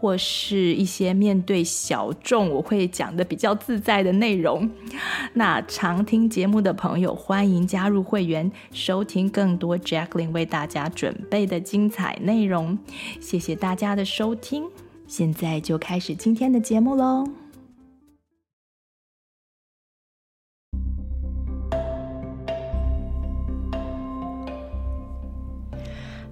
[0.00, 4.70] 或是一些面对小众，我会讲得比较自在的内容。
[5.34, 12.78] 那常听节目的朋友，欢迎加入会员，收听更多 Jacqueline 为大家准备的精彩内容。
[13.20, 14.64] 谢谢大家的收听，
[15.06, 17.28] 现在就开始今天的节目喽。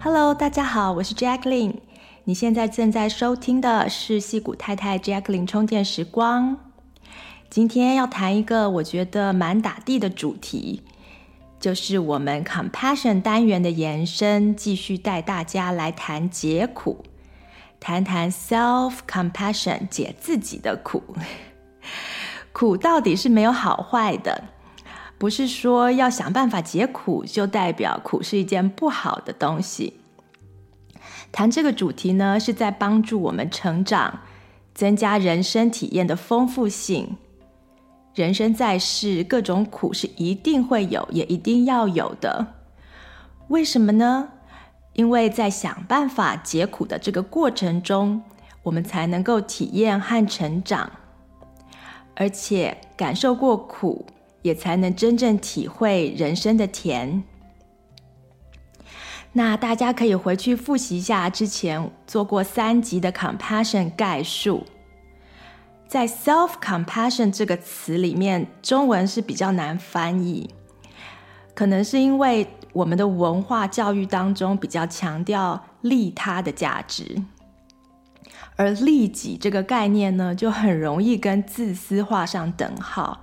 [0.01, 1.88] Hello，大家好，我是 Jacqueline。
[2.28, 6.59] 你现在正在收听的是戏骨太太 j a c k l i n 充电时光。
[7.48, 10.82] 今天要谈一个我觉得蛮打地的主题，
[11.59, 17.02] 就是我们 Compassion 单元的延伸，继续带大家来谈解苦，
[17.80, 21.02] 谈谈 Self Compassion，解自己的苦。
[22.52, 24.45] 苦到底是没有好坏的，
[25.16, 30.01] 不是说要想办法解苦，就代表苦是一件不好的东西。
[31.39, 34.23] 谈这个主题呢，是在帮助我们成长，
[34.75, 37.17] 增加人生体验的丰富性。
[38.13, 42.45] 人生在世，各种苦是一定会有，也一定要有的。
[43.51, 44.31] 为什么呢？
[44.95, 48.21] 因为在想办法解苦的这个过程中，
[48.65, 50.91] 我们才能够体验和成长，
[52.16, 54.05] 而且感受过苦，
[54.43, 57.23] 也才能真正体会人生的甜。
[59.39, 64.65] 那大家可以回去复习一下之前做过三集的 compassion 概述。
[65.87, 70.50] 在 self compassion 这个词里面，中文是比较难翻译，
[71.54, 77.22] 可能是因为我们的文化教育当中比较强调利他的价值，
[78.56, 83.21] 而利己这个概念呢，就很容易跟自私画上等号。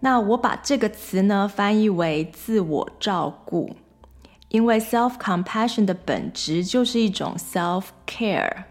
[0.00, 3.76] 那我把这个词呢翻译为自我照顾。
[4.48, 8.64] 因为 self-compassion 的本质就是一种 self-care，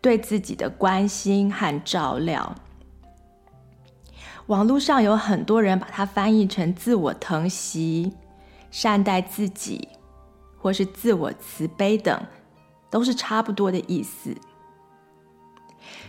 [0.00, 2.54] 对自己的关心和照料。
[4.46, 8.12] 网络上有很多人把它翻译成自我疼惜、
[8.72, 9.88] 善待自己，
[10.58, 12.20] 或是自我慈悲等，
[12.90, 14.36] 都是差不多的意思。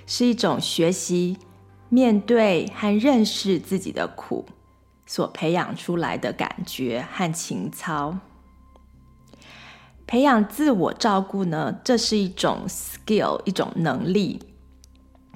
[0.07, 1.37] 是一种学习、
[1.89, 4.47] 面对和认识自己的苦
[5.05, 8.17] 所培养出来的感觉和情操。
[10.11, 14.41] 培养自我照顾呢，这是一种 skill，一种能力，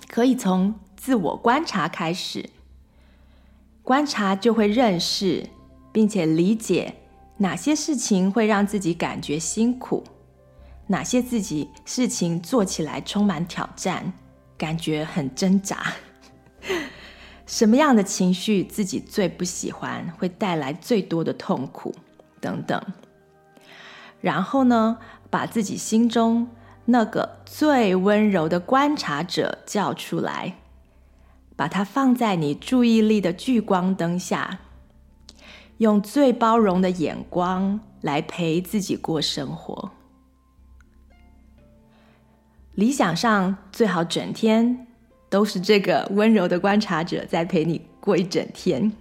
[0.09, 2.49] 可以从自我观察开始。
[3.83, 5.47] 观察就会认识，
[5.93, 6.93] 并且理解
[7.37, 10.03] 哪些事情会让自己感觉辛苦，
[10.87, 14.11] 哪些自己事情做起来充满挑战，
[14.57, 15.93] 感觉很挣扎。
[17.47, 21.95] 什么样的情绪自己最不喜欢，会带来最多的痛苦，
[22.41, 22.85] 等等。
[24.25, 24.97] 然后呢，
[25.29, 26.47] 把自己心中
[26.85, 30.55] 那个最温柔的观察者叫出来，
[31.55, 34.61] 把它放在你注意力的聚光灯下，
[35.77, 39.91] 用最包容的眼光来陪自己过生活。
[42.73, 44.87] 理想上最好整天
[45.29, 48.91] 都是这个温柔的观察者在陪你过一整天。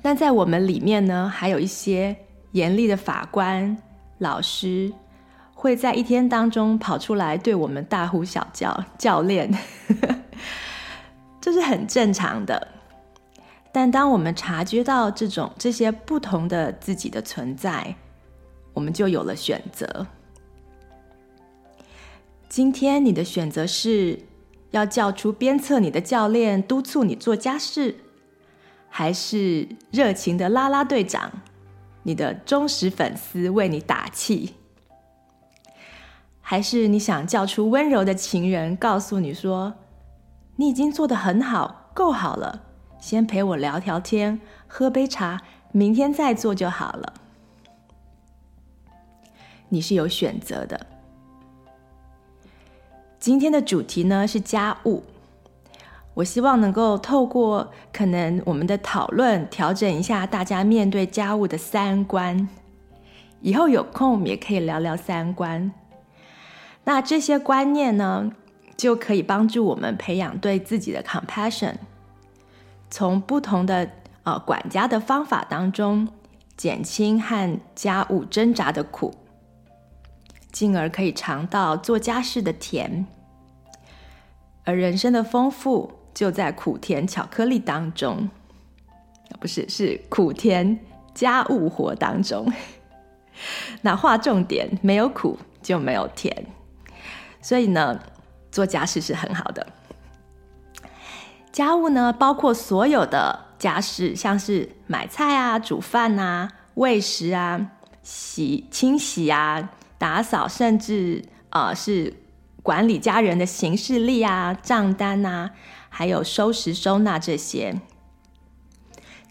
[0.00, 2.16] 但在我们里面呢，还有一些。
[2.52, 3.76] 严厉的法官、
[4.18, 4.92] 老师
[5.54, 9.52] 会在一天当中跑出来对我们大呼小叫，教练，
[11.40, 12.68] 这是很正常的。
[13.70, 17.96] 但当我们察觉到这种这些不同的自己的存在，
[18.72, 20.06] 我们就有了选择。
[22.48, 24.20] 今天你的选择是
[24.70, 27.96] 要叫出鞭策你的教练，督促你做家事，
[28.88, 31.30] 还是热情的啦啦队长？
[32.08, 34.54] 你的忠实粉丝为你打气，
[36.40, 39.74] 还是你想叫出温柔的情人，告诉你说
[40.56, 42.62] ：“你已经做得很好，够好了，
[42.98, 47.12] 先陪我聊聊天，喝杯茶，明天再做就好了。”
[49.68, 50.86] 你是有选择的。
[53.20, 55.04] 今天的主题呢，是家务。
[56.18, 62.48] 我希望能够透过可能我们的讨论，调整一下大家面对家务的三观。
[63.40, 65.70] 以后有空也可以聊聊三观。
[66.82, 68.32] 那这些观念呢，
[68.76, 71.74] 就可以帮助我们培养对自己的 compassion，
[72.90, 73.88] 从不同的
[74.24, 76.08] 呃管家的方法当中
[76.56, 79.14] 减轻和家务挣扎的苦，
[80.50, 83.06] 进而可以尝到做家事的甜。
[84.64, 88.28] 而人生的丰富就在苦甜巧克力当中，
[89.40, 90.78] 不是，是苦甜
[91.14, 92.52] 家务活当中。
[93.82, 96.46] 那划重点，没有苦就没有甜，
[97.42, 98.00] 所以呢。
[98.50, 99.64] 做家事是很好的，
[101.52, 107.70] 家务呢，包括所有的家事，像是买菜啊、煮饭啊、喂食啊、
[108.02, 112.14] 洗、清洗啊、打扫，甚至啊、呃、是
[112.62, 115.50] 管理家人的行事历啊、账单啊，
[115.88, 117.80] 还有收拾收纳这些。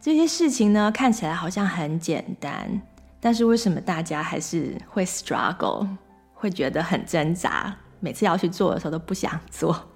[0.02, 2.82] 这些事情呢，看起来好像很简单，
[3.20, 5.88] 但是为什么大家还是会 struggle，
[6.34, 7.76] 会觉得很挣扎？
[8.00, 9.90] 每次要去做的时候都不想做，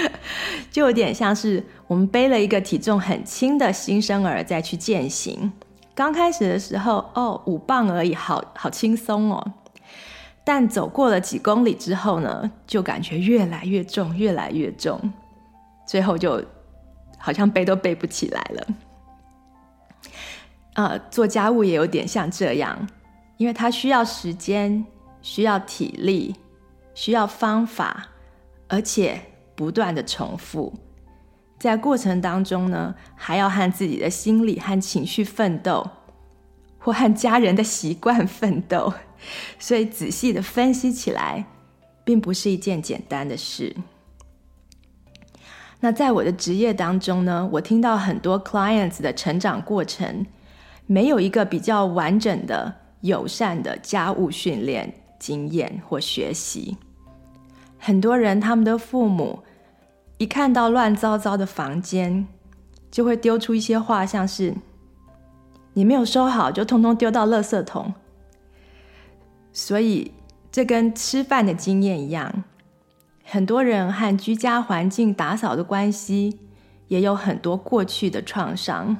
[0.72, 5.52] 就有点像是我们背了一个体重很轻的新生儿再去健行。
[5.94, 9.52] 刚开始的时候，哦，五磅而已，好好轻松哦。
[10.44, 15.12] 但走过了几公里之后呢，就感觉越来越重，越来越重，
[15.86, 16.44] 最后就
[17.18, 18.66] 好像背都背不起来了。
[20.74, 22.88] 呃，做家务也有点像这样，
[23.36, 24.86] 因为它需要时间，
[25.22, 26.36] 需要体力。
[26.96, 28.06] 需要方法，
[28.68, 29.20] 而且
[29.56, 30.72] 不断的重复，
[31.58, 35.90] 在过程当中呢，还要和自己的心理和情绪奋斗，
[36.78, 38.94] 或和家人的习惯奋斗，
[39.58, 41.44] 所以仔细的分析起来，
[42.04, 43.74] 并不是一件简单的事。
[45.80, 50.24] 那在我的职业当中呢，我听到很多 clients 的成长过程，
[50.86, 56.76] 没有一个比较完整的、友善的家务训练经验或学习。
[57.78, 59.42] 很多人，他们的父母
[60.16, 62.26] 一看到乱糟糟的房间，
[62.90, 64.54] 就会丢出一些话，像是
[65.74, 67.92] “你没有收好，就通通丢到垃圾桶”。
[69.54, 70.12] 所以，
[70.50, 72.42] 这跟吃饭的经验一样，
[73.24, 76.40] 很多人和居家环境打扫的关系，
[76.88, 78.96] 也有很多过去的创伤。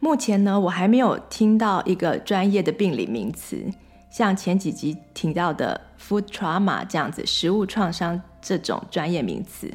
[0.00, 3.64] 目前呢，我还没有听到一个专业的病理名词。
[4.10, 9.70] 像前几集提到的 food trauma 这样子，食物创伤这种专业名词，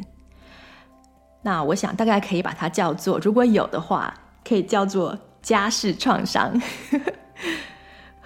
[1.42, 4.14] 那我想大概可以把它叫做，如果有的话，
[4.48, 6.60] 可以叫做家事创伤。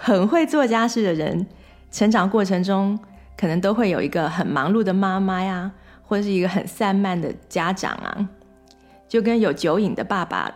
[0.06, 1.48] 很会做家事的人，
[1.90, 3.00] 成长过程中
[3.38, 5.72] 可能都会有一个很忙碌的妈妈呀，
[6.06, 8.28] 或者是一个很散漫的家长啊，
[9.08, 10.54] 就跟有酒瘾的爸爸，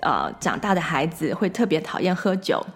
[0.00, 2.66] 呃，长大的孩子会特别讨厌喝酒。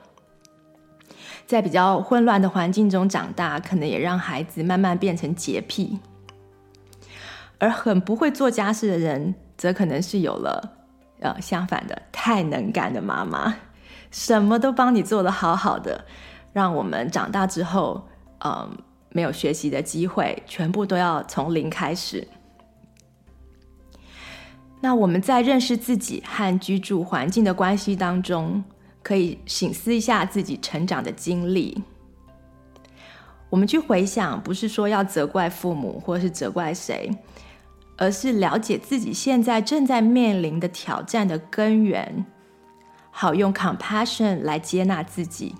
[1.48, 5.98] 在比较混乱的环境中长大，可能也让孩子慢慢变成洁癖；
[7.58, 10.76] 而很不会做家事的人，则可能是有了
[11.18, 13.56] 呃相反的太能干的妈妈，
[14.14, 16.04] 什么都帮你做的好好的，
[16.52, 18.06] 让我们长大之后，
[18.44, 18.78] 嗯、
[19.08, 22.28] 没有学习的机会，全部都要从零开始。
[24.80, 28.62] 那我们在认识自己和居住环境的关系当中，
[29.02, 31.82] 可以醒思一下自己成长的经历。
[33.50, 37.10] 我们去回想，不是说要责怪父母或是责怪谁，
[37.96, 42.24] 而是了解自己现在正在面临的挑战的根源，
[43.16, 45.54] 好用 compassion 来接纳自己。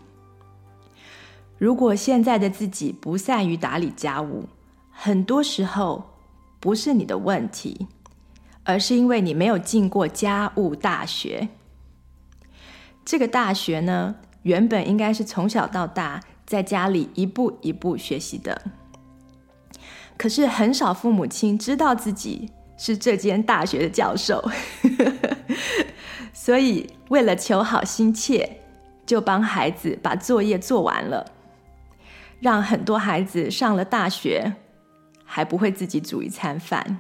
[1.57, 4.49] 如果现在的自己不善于打理家务，
[4.91, 6.19] 很多时候
[6.59, 7.87] 不是你的问题，
[8.65, 11.49] 而是因为你没有进过家务大学。
[13.05, 18.63] 这个大学呢，原本应该是从小到大在家里一步一步学习的。
[20.17, 24.43] 可是很少父母亲知道自己是这间大学的教授，
[26.45, 28.59] 所以为了求好心切，
[29.07, 31.33] 就帮孩子把作业做完了，
[32.39, 34.53] 让很多孩子上了大学
[35.25, 36.99] 还不会自己煮一餐饭。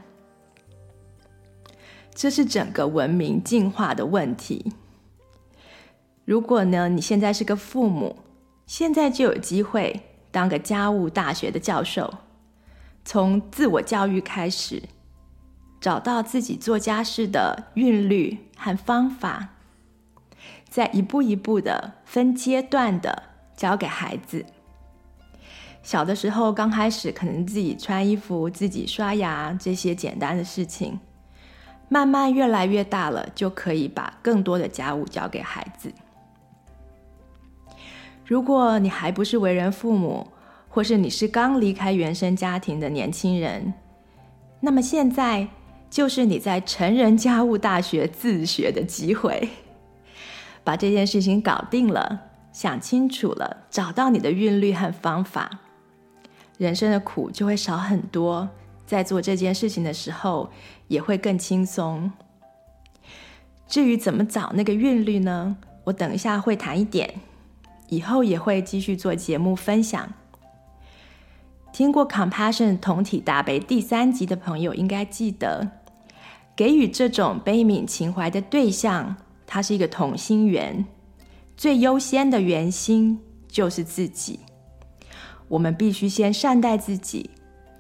[2.14, 4.72] 这是整个文明进化的问题。
[6.24, 8.16] 如果呢，你现在是个父母，
[8.66, 12.10] 现在就有机会当个家务大学的教授，
[13.04, 14.82] 从自我教育开始，
[15.84, 19.50] 找到自己做家事的韵律和方法，
[20.66, 23.24] 再一步一步的分阶段的
[23.54, 24.46] 教给孩子。
[25.82, 30.98] 小的时候刚开始，可能自己穿衣服、自己刷牙这些简单的事情，
[31.90, 35.92] 慢慢越来越大了，就可以把更多的家务交给孩子。
[38.24, 40.28] 如果你还不是为人父母，
[40.70, 43.74] 或是你是刚离开原生家庭的年轻人，
[44.60, 45.46] 那么现在
[45.94, 49.50] 就是你在成人家务大学自学的机会。
[50.64, 52.22] 把这件事情搞定了，
[52.52, 55.60] 想清楚了，找到你的韵律和方法，
[56.58, 58.48] 人生的苦就会少很多。
[58.84, 60.50] 在做这件事情的时候，
[60.88, 62.10] 也会更轻松。
[63.68, 65.56] 至于怎么找那个韵律呢？
[65.84, 67.20] 我等一下会谈一点，
[67.88, 70.12] 以后也会继续做节目分享。
[71.72, 75.70] 听过《Compassion 同体大悲》第三集的朋友应该记得，
[76.56, 80.84] 给予这种悲悯情怀的对象，它是一个同心圆，
[81.56, 84.40] 最优先的圆心就是自己。
[85.48, 87.30] 我们必须先善待自己。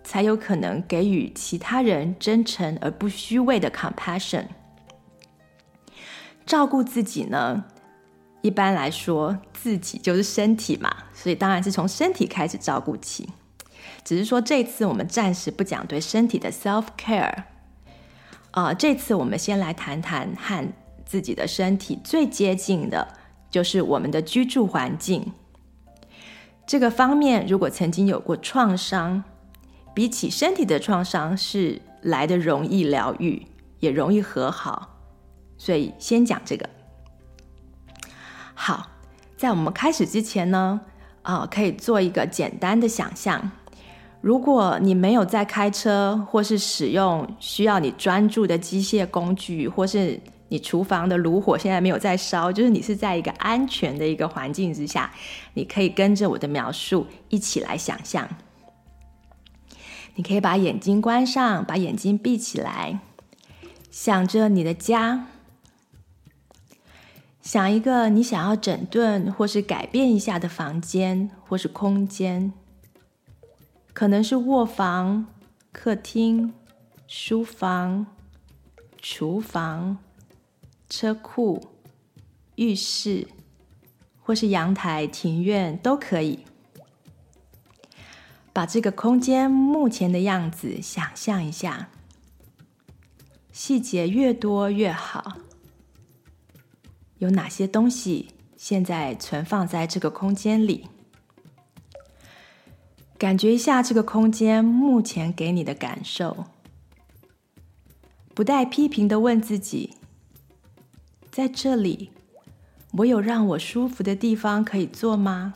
[0.06, 4.44] 才有可能给予其他人真诚而不虚伪的 compassion。
[6.44, 7.64] 照顾自己呢，
[8.42, 13.30] 一般来说，自己就是身体嘛，所以当然是从身体开始照顾起。
[14.04, 17.44] 只是说这次我们暂时不讲对身体的 self care。
[18.54, 20.72] 啊、这次我们先来谈谈和
[21.04, 23.08] 自己的身体最接近的，
[23.50, 25.32] 就是我们的居住环境。
[26.64, 29.24] 这个方面，如果曾经有过创伤，
[29.92, 33.44] 比起身体的创伤是来的容易疗愈，
[33.80, 35.00] 也容易和好，
[35.58, 36.70] 所以先讲这个。
[38.54, 38.88] 好，
[39.36, 40.80] 在我们开始之前呢，
[41.22, 43.50] 啊、可以做一个简单的想象：
[44.24, 55.12] 如果你没有在开车，或是使用需要你专注的机械工具，或是你厨房的炉火现在没有在烧，就是你是在一个安全的一个环境之下，
[55.52, 58.26] 你可以跟着我的描述一起来想象。
[60.14, 63.00] 你可以把眼睛关上，把眼睛闭起来，
[63.90, 65.26] 想着你的家，
[67.42, 72.54] 想一个你想要整顿或是改变一下的房间或是空间，
[73.94, 75.26] 可能是卧房、
[75.72, 76.52] 客厅、
[77.06, 78.04] 书房、
[79.00, 79.96] 厨房、
[80.90, 81.68] 车库、
[82.56, 83.28] 浴室，
[84.20, 86.40] 或是阳台、庭院都可以。
[88.52, 91.88] 把这个空间目前的样子想象一下，
[93.52, 95.38] 细节越多越好。
[97.18, 100.88] 有哪些东西现在存放在这个空间里？
[103.24, 106.44] 感觉一下这个空间目前给你的感受，
[108.34, 109.94] 不带批评的问自己：
[111.30, 112.10] 在这里，
[112.98, 115.54] 我有让我舒服的地方可以坐吗？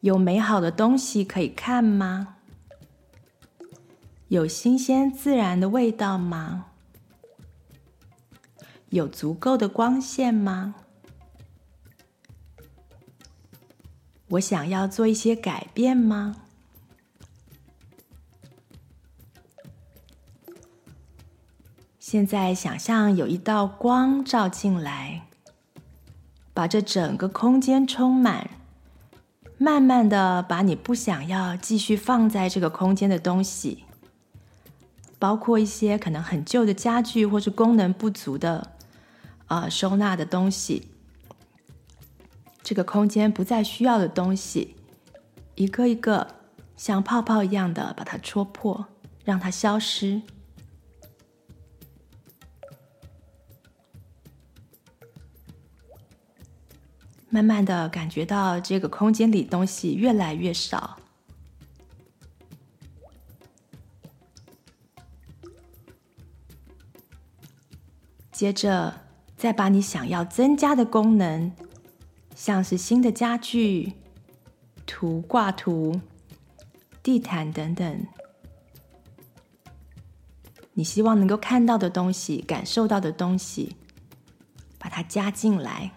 [0.00, 2.36] 有美好的东西可以看吗？
[4.28, 6.68] 有新鲜自然的味道吗？
[8.88, 10.74] 有足够的光线吗？
[14.32, 16.36] 我想要做一些改变吗？
[21.98, 25.26] 现在想象有一道光照进来，
[26.54, 28.50] 把这整个空间充满。
[29.58, 33.84] 慢慢的把你不想要继续放在这个空间的东西，
[35.18, 38.72] 包括一些可能很旧的家具或是功能不足的，
[39.46, 40.88] 呃，收纳的东西，
[42.62, 44.76] 这个空间不再需要的东西，
[45.56, 46.26] 一个一个
[46.76, 48.86] 像泡泡一样的把它戳破，
[49.24, 50.22] 让它消失。
[57.28, 60.98] 慢慢的感觉到这个空间里东西越来越少，
[68.30, 69.00] 接着
[69.34, 71.50] 再把你想要增加的功能，
[72.44, 73.92] 像是新的家具、
[74.84, 76.00] 图挂图、
[77.00, 78.06] 地毯等等，
[80.72, 83.76] 你希望能够看到的东西、感受到的东西，
[84.76, 85.92] 把它加进来。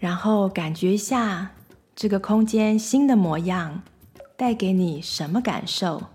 [0.00, 1.52] 然后感觉一下
[1.94, 3.84] 这个空间新的模样，
[4.36, 6.08] 带给你什么感受？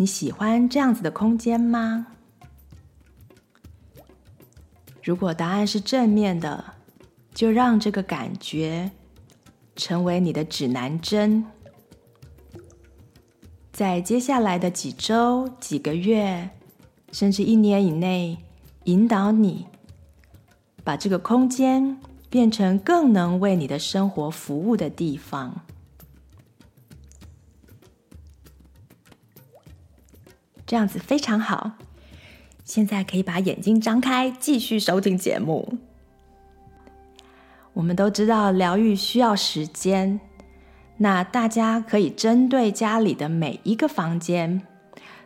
[0.00, 2.06] 你喜欢这样子的空间吗？
[5.02, 6.64] 如果答案是正面的，
[7.34, 8.92] 就让这个感觉
[9.74, 11.44] 成为你的指南针，
[13.72, 16.48] 在接下来的几周、几个月，
[17.10, 18.38] 甚至一年以内。
[18.84, 19.66] 引导你
[20.82, 22.00] 把这个空间
[22.30, 25.60] 变成更能为你的生活服务的地方，
[30.68, 31.72] 这样子非常好。
[32.62, 35.78] 现在可以把眼睛张开，继续收听节目。
[37.72, 40.20] 我们都知道疗愈需要时间，
[40.98, 44.60] 那大家可以针对家里的每一个房间，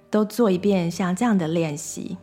[0.09, 2.19] 都做一遍像这样的练习。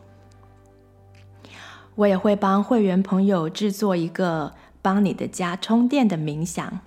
[1.96, 6.80] 我也会帮会员朋友制作一个帮你的家充电的冥想。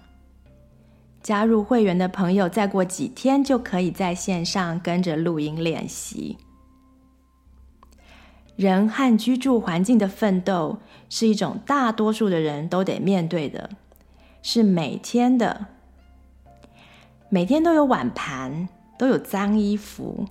[1.24, 6.38] 加入会员的朋友，再过几天就可以在线上跟着录音练习。
[8.58, 10.78] 人和居住环境的奋斗
[11.10, 13.70] 是一种大多数的人都得面对的，
[14.44, 15.68] 是每天的，
[17.30, 18.68] 每天都有碗盘，
[19.00, 20.28] 都有脏衣服。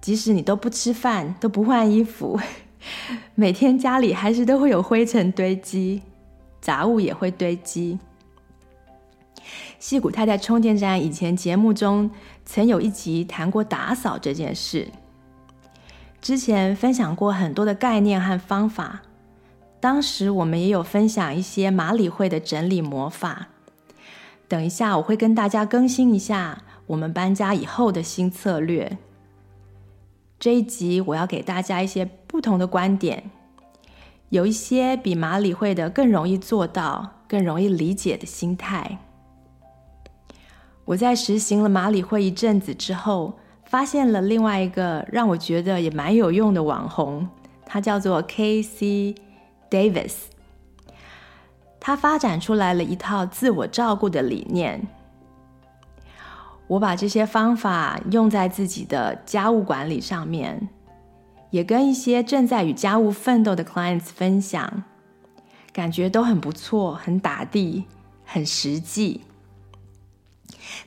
[0.00, 2.38] 即使你都不吃饭，都不换衣服，
[3.34, 6.02] 每天家里还是都会有灰尘堆积，
[6.60, 7.98] 杂物也会堆积。
[9.86, 12.10] 矽谷太太充电站以前节目中
[12.46, 14.88] 曾有一集谈过打扫这件事。
[16.22, 19.02] 之前分享过很多的概念和方法，
[19.80, 23.48] 当时我们也有分享一些马里会的整理魔法。
[24.48, 28.96] 等一下我会跟大家更新一下我们搬家以后的新策略。
[30.38, 33.30] 这一集我要给大家一些不同的观点，
[34.30, 39.00] 有一些比马里会的更容易做到、更容易理解的心态。
[40.84, 43.32] 我在实行了马里会一阵子之后，
[43.64, 47.26] 发现了另外一个让我觉得也蛮有用的网红，
[47.64, 49.14] 他叫做 K C
[49.70, 50.14] Davis。
[51.80, 54.86] 他发展出来了一套自我照顾的理念。
[56.66, 60.68] 我把这些方法用在自己的家务管理上面，
[61.50, 64.84] 也跟一些正在与家务奋斗的 clients 分享，
[65.72, 67.84] 感觉都很不错，很打地，
[68.24, 69.22] 很实际。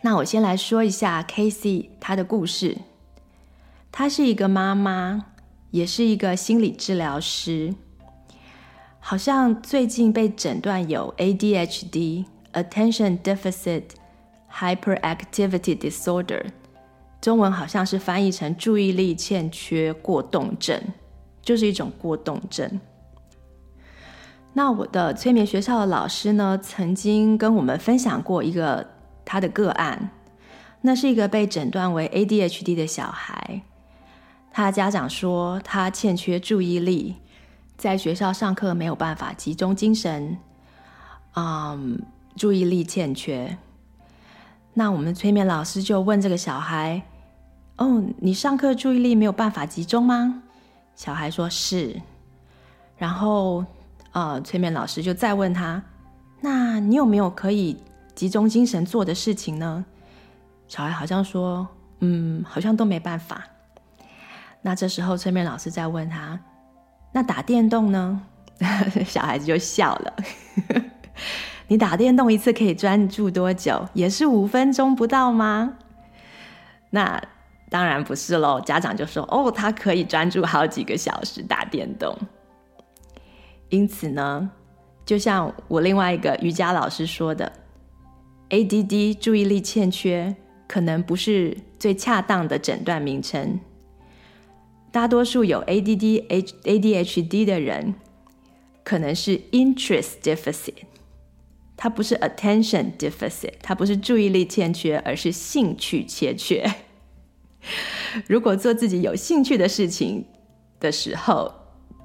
[0.08, 2.78] 那我先来说一下 Casey 她的故事。
[3.92, 5.26] 她是一个妈妈，
[5.72, 7.76] 也是一个心理治疗师。
[9.02, 13.84] 好像最近被诊断有 ADHD（Attention Deficit
[14.50, 16.46] Hyperactivity Disorder），
[17.20, 20.82] 中文好像是翻译成注意力欠缺过动症，
[21.42, 22.80] 就是一种过动症。
[24.54, 28.96] 那我的催眠学校的老师呢，曾经跟我们分享过一个。
[29.28, 30.10] 他的个案，
[30.80, 33.62] 那是一个被诊断为 ADHD 的小孩。
[34.54, 37.18] 他家长说他欠缺注意力，
[37.78, 40.38] 在学校上课没有办法集中精神，
[41.36, 42.02] 嗯，
[42.38, 43.58] 注意力欠缺。
[44.74, 47.02] 那我们催眠老师就问这个小孩
[47.78, 50.42] ：“哦，你上课注意力没有办法集中吗？”
[50.96, 52.02] 小孩说是。
[52.98, 53.66] 然后，
[54.14, 55.84] 呃，催眠老师就再问他
[56.42, 57.78] ：“那你有没有可以？”
[58.18, 59.86] 集中精神做的事情呢？
[60.68, 61.68] 小孩好像说
[62.02, 63.44] ：“嗯，好像都没办法。”
[64.64, 66.40] 那这时候催眠老师在问他
[67.14, 68.20] ：“那打电动呢？”
[69.06, 70.16] 小孩子就笑了：
[71.70, 73.88] “你打电动一次可以专注多久？
[73.94, 75.78] 也是五分钟不到吗？”
[76.90, 77.22] 那
[77.70, 78.60] 当然不是喽。
[78.60, 82.18] 家长就说：“哦，他可以专注好几个小时打电动。”
[83.70, 84.50] 因此呢，
[85.06, 87.54] 就像我另外一个瑜伽老师说的。
[88.50, 90.36] ADD 注意力欠缺
[90.68, 93.60] 可能不是最恰当的诊断名称。
[94.92, 96.26] 大多数有 ADD、
[96.64, 97.96] ADHD 的人
[98.84, 100.74] 可能是 interest deficit，
[101.76, 106.66] 它不是 attention deficit，它不是注意力欠缺，而是兴趣欠缺。
[108.28, 110.26] 如果做自己有兴趣的事情
[110.80, 111.54] 的时候，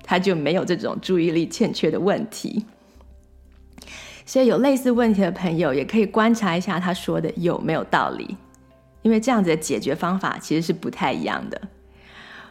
[0.02, 2.66] 他就没有这种注意力欠缺的问题。
[4.24, 8.36] 所以有类似问题的朋友，也可以观察一下他说的有没有道理，
[9.02, 11.60] 因为这样子的解决方法其实是不太一样的。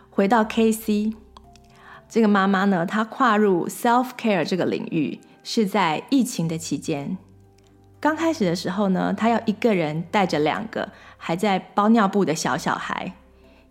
[0.10, 1.14] 回到 KC
[2.10, 7.18] 这个妈妈呢，她跨入 self care 这个领域是在疫情的期间。
[8.02, 13.14] 刚开始的时候呢，她要一个人带着两个还在包尿布的小小孩，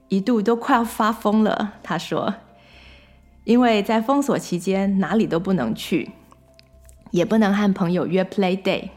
[0.08, 1.74] 一度都快要发疯了。
[1.82, 2.32] 她说，
[3.44, 6.12] 因为在封锁期间，哪里都不能去。
[7.10, 8.88] 也不能和朋友约 play day。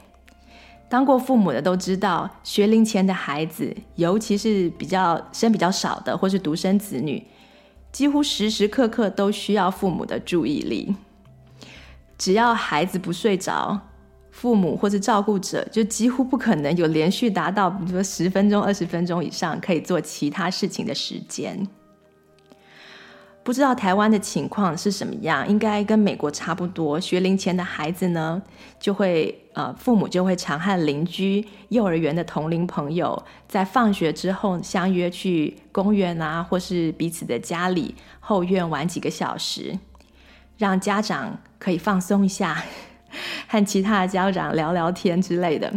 [0.90, 7.26] 当过父母的都知道，学龄前的孩子，尤其是比较生比较少的，或是独生子女，
[7.92, 10.96] 几乎时时刻刻都需要父母的注意力。
[12.16, 13.80] 只要孩子不睡着，
[14.30, 21.68] 父母或是照顾者就几乎不可能有连续达到，比如说十分钟、二十分钟以上可以做其他事情的时间。
[23.44, 26.98] 不知道台湾的情况是什么样，应该跟美国差不多。
[26.98, 28.42] 学龄前的孩子呢，
[28.80, 39.78] 就会呃，父母就会常和邻居、幼儿园的同龄朋友在放学之后相约去公园啊，或是彼此的家里后院玩几个小时，
[40.58, 42.64] 让家长可以放松一下，
[43.48, 45.74] 和其他的家长聊聊天之类的，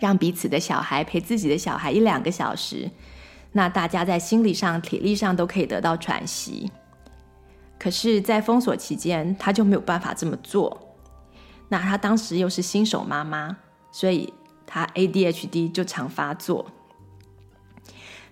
[0.00, 2.90] 让彼此的小孩陪自己的小孩一两个小时，
[3.56, 6.70] 那大家在心理上、体力上都可以得到喘息。
[7.78, 10.94] 可是，在封锁期间，他就没有办法这么做。
[11.68, 13.56] 那他当时又是新手妈妈，
[13.90, 14.30] 所以
[14.66, 16.66] 他 ADHD 就常发作。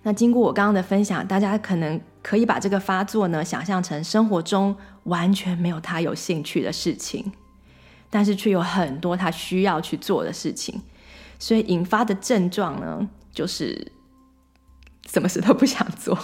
[0.03, 7.31] 那经过我刚刚的分享，大家可能可以把这个发作呢想象成生活中完全没有他有兴趣的事情，
[8.11, 10.79] 但是却有很多他需要去做的事情，
[11.39, 13.91] 所以引发的症状呢就是
[15.15, 16.17] 什么事都不想做。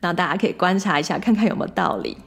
[0.00, 2.18] 那大家可以观察一下，看看有没有道理。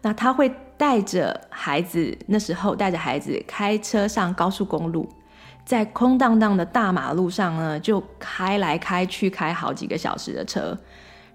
[0.00, 5.08] 那他会带着孩子，那时候带着孩子开车上高速公路，
[5.64, 10.76] 在空荡荡的大马路上呢，就开来开去，开好几个小时的车，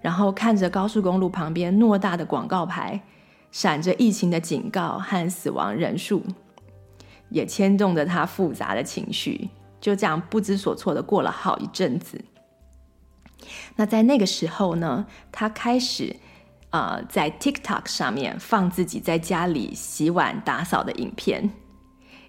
[0.02, 3.00] 然后看着高速公路旁边偌大的广告牌，
[3.50, 6.22] 闪着疫情的警告和死亡人数，
[7.30, 9.48] 也牵动着他复杂的情绪，
[9.80, 12.22] 就这样不知所措的过了好一阵子。
[13.76, 16.16] 那在那个时候呢，他开始。
[16.70, 21.50] 呃，在 TikTok 上面放自己在家里洗碗打扫的影片，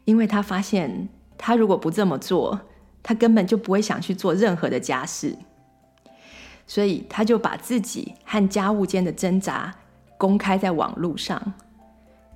[0.06, 2.62] 因为他发现他如果不这么做，
[3.04, 5.38] 他根本就不会想去做任何的家事，
[6.65, 9.76] 所以他就把自己和家务间的挣扎
[10.17, 11.54] 公开在网络上。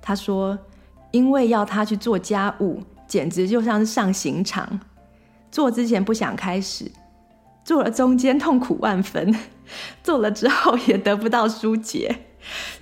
[0.02, 0.58] 他说，
[1.10, 4.78] 因为要他去做家务，简直就像是上刑场，
[5.50, 6.92] 做之前不想开始，
[7.64, 9.34] 做了中间痛苦万分。
[10.04, 12.20] 做了之后也得不到疏解，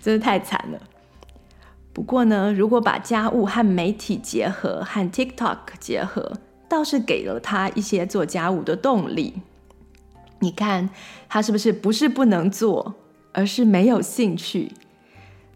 [0.02, 0.80] 真的太惨了。
[1.92, 6.32] 不过呢，如果把家务和媒体结合，和 TikTok 结合，
[6.68, 9.42] 倒是给了他一些做家务的动力。
[10.40, 10.90] 你看
[11.28, 12.96] 他是不是不是不能做，
[13.32, 14.72] 而是没有兴趣？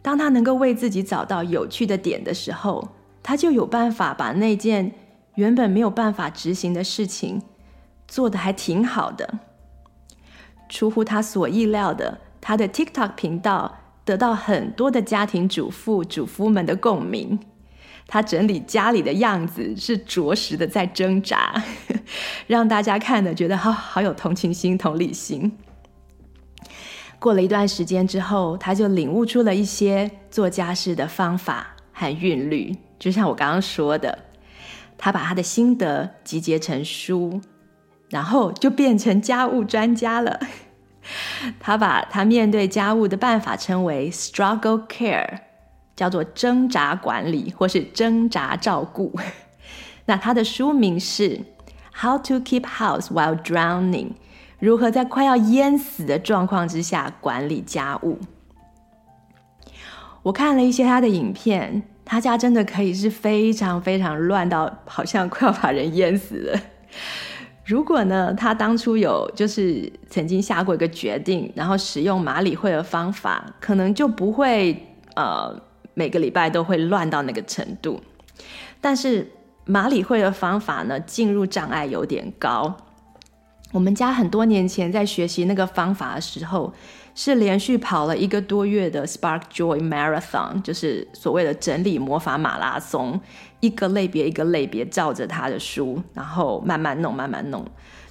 [0.00, 2.90] 当他能够为自己找到有趣的点的时候，
[3.24, 4.92] 他就有办法把那件
[5.34, 7.42] 原本没有办法执行的事情
[8.06, 9.38] 做的还挺好的。
[10.68, 17.38] 出乎他所意料的，他的 TikTok 频道得到很多的家庭主妇、主夫们的共鸣。
[18.08, 21.60] 他整理家里的样子是着实的在挣扎，
[22.46, 25.58] 让大家看了觉得好好有同情心、同理心。
[27.18, 32.76] 过了一段时间之后，他就领悟出了一些做家事的方法和韵律。
[32.98, 34.16] 就像我刚刚说的，
[34.96, 37.40] 他把他的心得集结成书。
[38.08, 40.40] 然后就变成家务专家了。
[41.60, 45.38] 他把他面对家务的办法称为 struggle care，
[45.94, 49.18] 叫做挣扎管理或是挣扎照顾。
[50.06, 51.40] 那他的书名是
[52.00, 54.12] How to Keep House While Drowning，
[54.58, 58.18] 如何在快要淹死的状况之下管理家务。
[60.22, 66.60] 我看了一些他的影片，他家真的可以是非常非常乱到好像快要把人淹死了。
[67.66, 75.52] 如果呢，他当初有就是曾经下过一个决定，然后使用马里会的方法，可能就不会呃
[75.92, 78.00] 每个礼拜都会乱到那个程度。
[78.80, 79.28] 但是
[79.64, 82.76] 马里会的方法呢，进入障碍有点高。
[83.72, 86.72] 我们家很多年前在学习那个方法的时候，
[87.16, 93.18] 是连续跑了一个多月的 Spark Joy Marathon，就是所谓的整理魔法马拉松。
[93.60, 97.64] 一个类别一个类别照着他的书，然后慢慢弄，慢慢弄，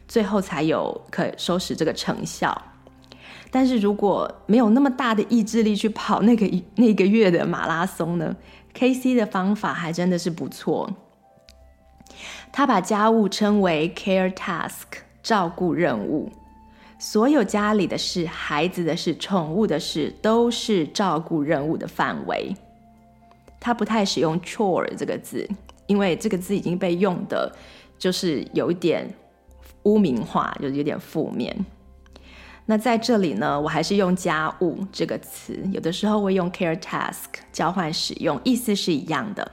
[0.08, 2.60] 最后才有可收拾这个成效。
[3.52, 8.36] 但是如果没有那么大的意志力去跑那个那个月的马拉松呢
[8.74, 10.92] ？KC 的方法还真的是不错。
[12.52, 16.32] 他把家务称为 care task，照顾任务。
[16.98, 22.56] 所有家里的事、孩子的事、宠物的事，都是照顾任务的范围。
[23.60, 25.48] 他不太使用 chore 这个字，
[25.88, 27.52] 因为这个字已经被用的，
[27.98, 29.12] 就是有一点
[29.84, 31.66] 污名化，就有点负面。
[32.68, 39.52] 那在这里呢，我还是用家务这个词，有的时候会用 care task 交换使用，意思是一样的。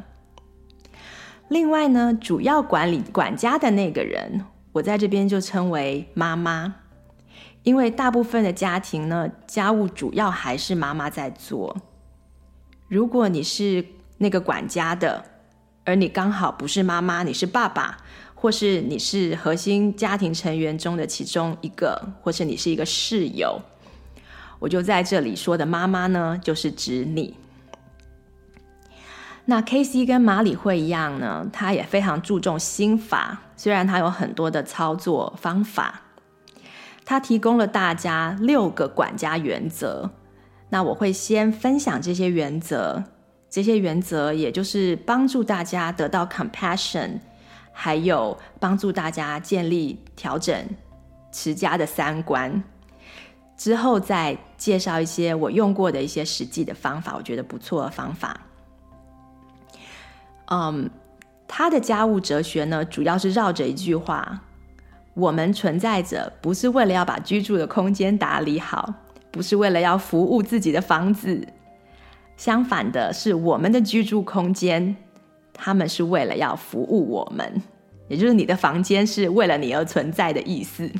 [1.49, 6.75] 另外呢，主要管理管家的那个人，我在这边就称为妈妈，
[7.63, 11.77] 因为大部分的家庭呢，家务主要还是妈妈在做。
[12.89, 13.85] 如果你是
[14.19, 15.25] 那个管家的，
[15.85, 17.99] 而你刚好不是妈妈，你是爸爸，
[18.35, 23.61] 或是你是核心家庭成员中的其中一个，或是你是一个室友，
[24.59, 27.37] 我就在这里说的妈妈呢，就是指你。
[29.45, 36.01] 那 K C 跟马理惠一样呢，他也非常注重心法，虽然他有很多的操作方法，
[37.05, 40.11] 他提供了大家六个管家原则。
[40.71, 43.05] 那我会先分享这些原则，
[43.51, 47.21] 这些原则也就是帮助大家得到 compassion，
[47.73, 50.67] 还有帮助大家建立调整
[51.31, 52.63] 持家的三观。
[53.55, 58.41] 之后再介绍一些我用过的一些实际的方法，我觉得不错的方法。
[60.47, 60.91] 嗯，
[61.47, 64.43] 他的家务哲学呢，主要是绕着一句话：
[65.15, 68.95] 我们存在着，不是为了要把居住的空间打理好，
[69.31, 71.47] 不是为了要服务自己的房子，
[72.37, 74.97] 相反的是，我们的居住空间，
[75.53, 77.63] 他们是为了要服务我们，
[78.09, 80.91] 也就是你的房间是为了你而存在的意思。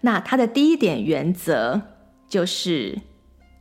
[0.00, 1.82] 那他的第一点原则
[2.28, 2.98] 就是，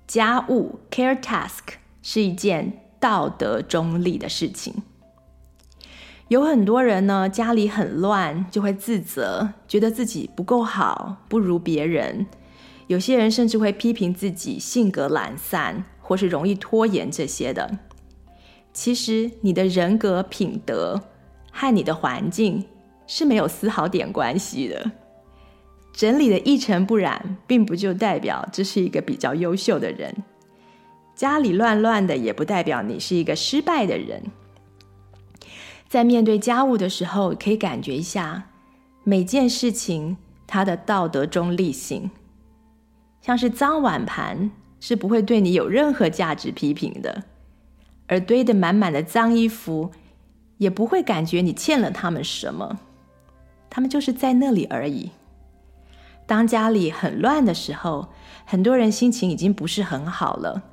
[0.06, 2.84] 家务 care task 是一件。
[3.00, 4.74] 道德中立的事情，
[6.30, 12.26] 有很多人呢，家里很乱，就会自责，觉得自己不够好，不如别人。
[12.88, 17.80] 有些人甚至会批评自己性格懒散，或是容易拖延这些的。
[18.74, 21.02] 其实，你的人格品德
[21.52, 22.66] 和你的环境
[23.08, 24.92] 是没有丝毫点关系的。
[25.94, 30.14] 整理的一尘不染，并不就代表这是一个比较优秀的人。
[31.16, 34.22] 家里乱乱的，也不代表你是一个失败的人。
[35.88, 38.50] 在面对家务的时候，可以感觉一下
[39.04, 42.12] 每件事情它的道德中立性。
[43.22, 47.24] 像是脏碗盘是不会对你有任何价值批评的，
[48.08, 49.92] 而堆得满满的脏衣服
[50.58, 52.80] 也不会感觉你欠了他们什么，
[53.70, 55.12] 他们就是在那里而已。
[56.26, 58.10] 当家里很乱的时候，
[58.46, 60.64] 很多人心情已经不是很好了。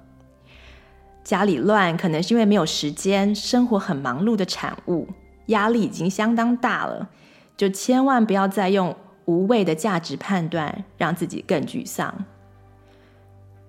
[1.25, 5.09] 家里乱，可能是因为没有时间，生活很忙碌的产物，
[5.47, 7.09] 压力已经相当大了。
[7.57, 12.15] 就千万不要再用无谓的价值判断，让自己更沮丧。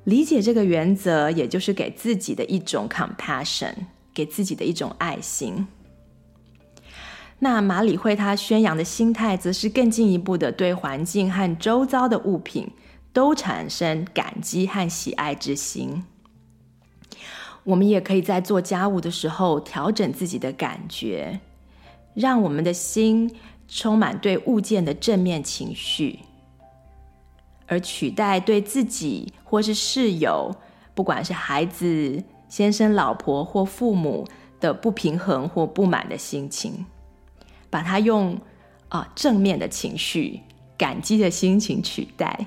[0.04, 3.74] 理解这个原则，也就是给自己的一种 compassion，
[4.14, 5.66] 给自己的一种爱心。
[7.40, 12.70] 那马理惠他宣扬的心态，则是更进一步的对环境和周遭的物品
[13.14, 16.04] 都产生感激和喜爱之心。
[17.66, 21.40] 我们也可以在做家务的时候调整自己的感觉，
[22.14, 23.36] 让我们的心
[23.68, 26.20] 充满对物件的正面情绪，
[27.66, 30.56] 而取代对自己或是室友，
[30.94, 34.28] 不管是孩子、先生、老婆或父母
[34.60, 36.86] 的不平衡或不满的心情，
[37.72, 38.40] 把它用
[38.90, 40.40] 啊、正面的情绪、
[40.78, 42.46] 感激的心情取代，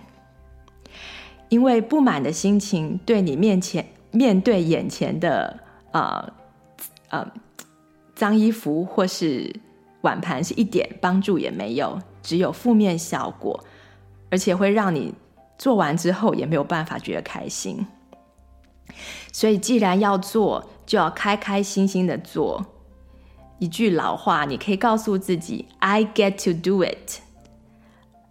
[1.48, 3.84] 因为不满的心情对你面前。
[4.10, 5.58] 面对眼前的
[5.92, 6.32] 呃
[7.10, 7.30] 呃
[8.14, 9.54] 脏衣服或是
[10.00, 13.62] 碗盘，是一点帮助也没有，只有负面效果，
[14.30, 15.14] 而且会让你
[15.58, 17.86] 做完之后也没有办法觉得开心。
[19.32, 22.64] 所以，既然要做，就要开开心心的做。
[23.58, 27.20] 一句老话，你可以告诉自己：“I get to do it”，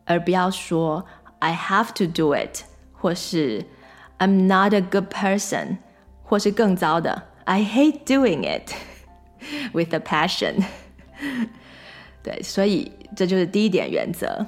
[0.05, 1.05] 而不要说
[1.39, 2.63] “I have to do it”，
[2.93, 3.65] 或是。
[4.19, 5.77] I'm not a good person，
[6.23, 8.71] 或是更糟的，I hate doing it
[9.73, 10.63] with a passion。
[12.23, 14.45] 对，所以这就是第一点原则。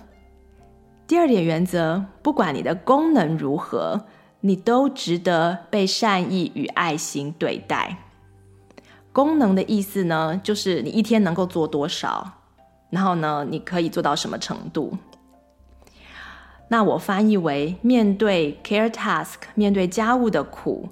[1.08, 4.05] 第二点原则，不管你的功能如何，
[4.41, 7.97] 你都值得被善意与爱心对待。
[9.12, 12.32] 功能的意思呢，就是你一天能够做多少，
[12.89, 14.95] 然后呢，你可以做到什么程度。
[16.71, 20.88] 那我翻译为：面对 care task，面对家务的苦，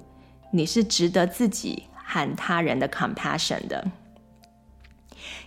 [0.50, 3.88] 你是值得自己和他人的 compassion 的，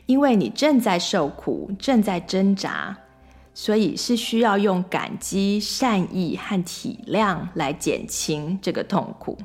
[0.06, 2.98] 因为你正在受苦，正在挣扎，
[3.54, 9.38] 所以是需要用感激、善意和体谅来减轻这个痛苦。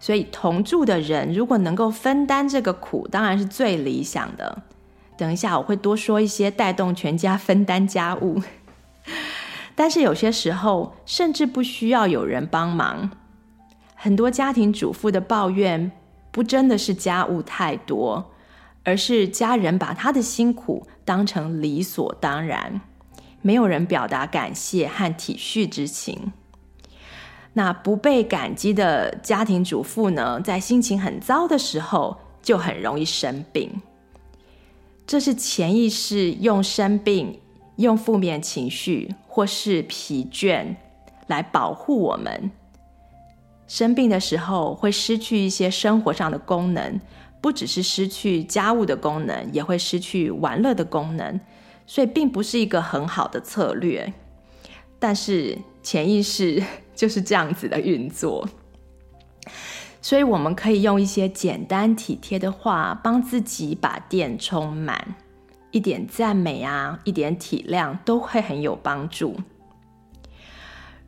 [0.00, 4.62] 所以同住的人如果能够分担这个苦，当然是最理想的。
[5.16, 8.42] 等一下我会多说一些带动全家分担家务。
[9.74, 13.10] 但是有些时候，甚至不需要有人帮忙。
[13.94, 15.92] 很多家庭主妇的抱怨，
[16.30, 18.32] 不真的是家务太多，
[18.84, 22.80] 而是家人把他的辛苦当成理所当然，
[23.40, 26.32] 没有人表达感谢和体恤之情。
[27.54, 33.70] 那不被感激的家庭主妇呢，在心情很糟的时候，就很容易生病。
[35.06, 37.38] 这是潜意识用生病。
[37.76, 40.76] 用负面情绪或是疲倦
[41.26, 42.50] 来保护我们，
[43.66, 47.00] 生病的时候会失去一些生活上的功能，
[47.40, 51.40] 不只是失去家务的功能，也会失去玩乐的功能，
[51.86, 54.12] 所以并不是一个很好的策略。
[54.98, 56.62] 但是潜意识
[56.94, 58.48] 就是这样子的运作，
[60.00, 65.16] 所以我们可以用一些简单体贴的话，帮自己把电充满，
[65.72, 69.36] 一点赞美啊，一点体谅都会很有帮助。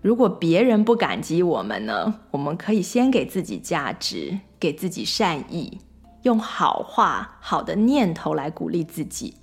[0.00, 5.78] 如果别人不感激我们呢，我们可以先给自己价值，给自己善意，
[6.22, 9.36] 用好话、好的念头来鼓励自己。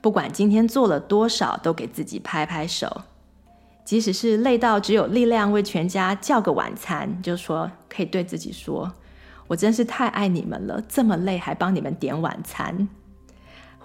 [0.00, 3.02] 不管今天做了多少，都给自己拍拍手。
[3.84, 8.92] 即使是累到只有力量为全家叫个晚餐，就说可以对自己说
[9.46, 12.88] ：“我真是太爱你们了，这么累还帮你们点晚餐。”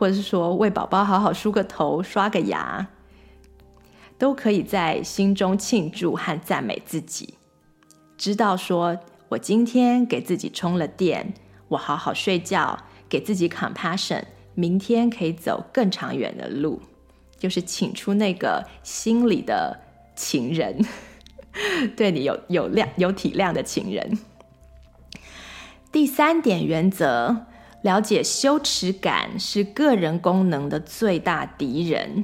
[0.02, 2.88] 或者是说为宝宝好好梳个头、刷个牙。
[4.18, 7.36] 都可以在心中庆祝和赞美自己，
[8.18, 11.34] 知道说我今天给自己充了电，
[11.68, 14.24] 我好好睡觉，给自己 compassion，
[14.56, 16.82] 明天可以走更长远的路，
[17.38, 19.80] 就是请出那个心里的
[20.16, 20.84] 情人，
[21.96, 24.20] 对你有有量有体谅的情人。
[25.92, 27.48] 第三点原则，
[27.82, 32.24] 了解羞耻感是个人功能的最大敌人。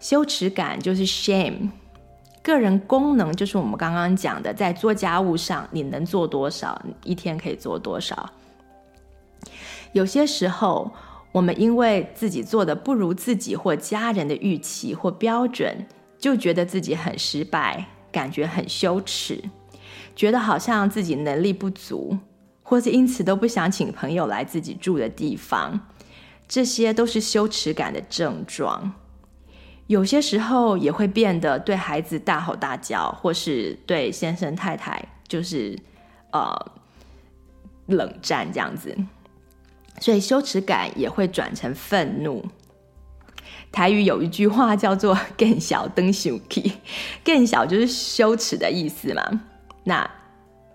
[0.00, 1.70] 羞耻感就是 shame，
[2.42, 8.30] 个人功能就是我们刚刚讲的，在做家务上你能做多少，一天可以做多少。
[9.92, 10.90] 有些时候，
[11.32, 15.86] 我们因为自己做的不如自己或家人的预期或标准，
[16.18, 19.42] 就觉得自己很失败，感觉很羞耻，
[20.14, 22.16] 觉得好像自己能力不足，
[22.68, 25.88] 或是因此都不想请朋友来自己住的地方，
[26.48, 28.92] 这些都是羞耻感的症状。
[29.86, 35.78] 有些时候也会变得对孩子大吼大叫，或是对先生太太就是
[36.32, 36.52] 呃
[37.86, 38.96] 冷战这样子，
[40.00, 42.44] 所以羞耻感也会转成愤怒。
[43.70, 46.72] 台语有一句话叫做“更小登羞气”，
[47.22, 49.42] 更小就是羞耻的意思嘛。
[49.84, 50.10] 那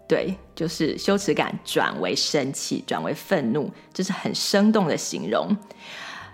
[0.08, 5.58] 对，就是羞耻感转为生气，转为愤怒，这是很生动的形容。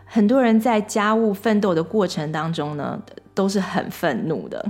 [0.03, 3.01] 很多人在家务奋斗的过程当中呢，
[3.33, 4.69] 都是很愤怒的。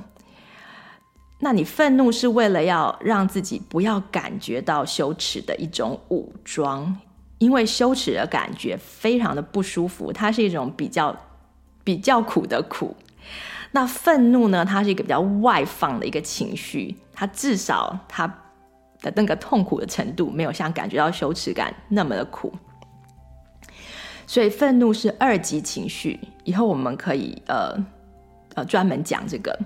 [1.39, 6.95] 那你愤怒是为了要让自己不要感觉到羞耻的一种武装，
[7.39, 11.17] 因为羞耻的感觉非常的不舒服，它是一种比较
[11.83, 12.95] 比较苦的苦。
[13.71, 18.43] 那愤怒呢，它是一个比较外放的一个情绪，它至少它
[19.01, 22.53] 的那个痛苦的程度没有像感觉到羞耻感那么的苦。
[24.25, 27.77] 所以愤怒是二级情绪，以后我们可以呃
[28.55, 29.57] 呃专门讲这个。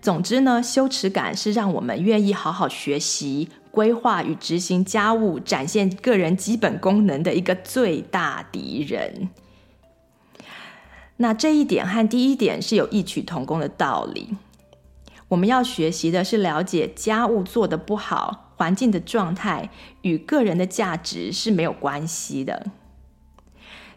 [0.00, 9.30] 总之呢，羞耻感是让我们愿意好好学习、规划与执行家务、展现个人基本功能的一个最大敌人。
[11.16, 14.36] 那这一点和第一点是有异曲同工的道理。
[15.34, 19.68] 我们要学习的是了解家务做得不好，环境的状态
[20.02, 22.66] 与个人的价值是没有关系的。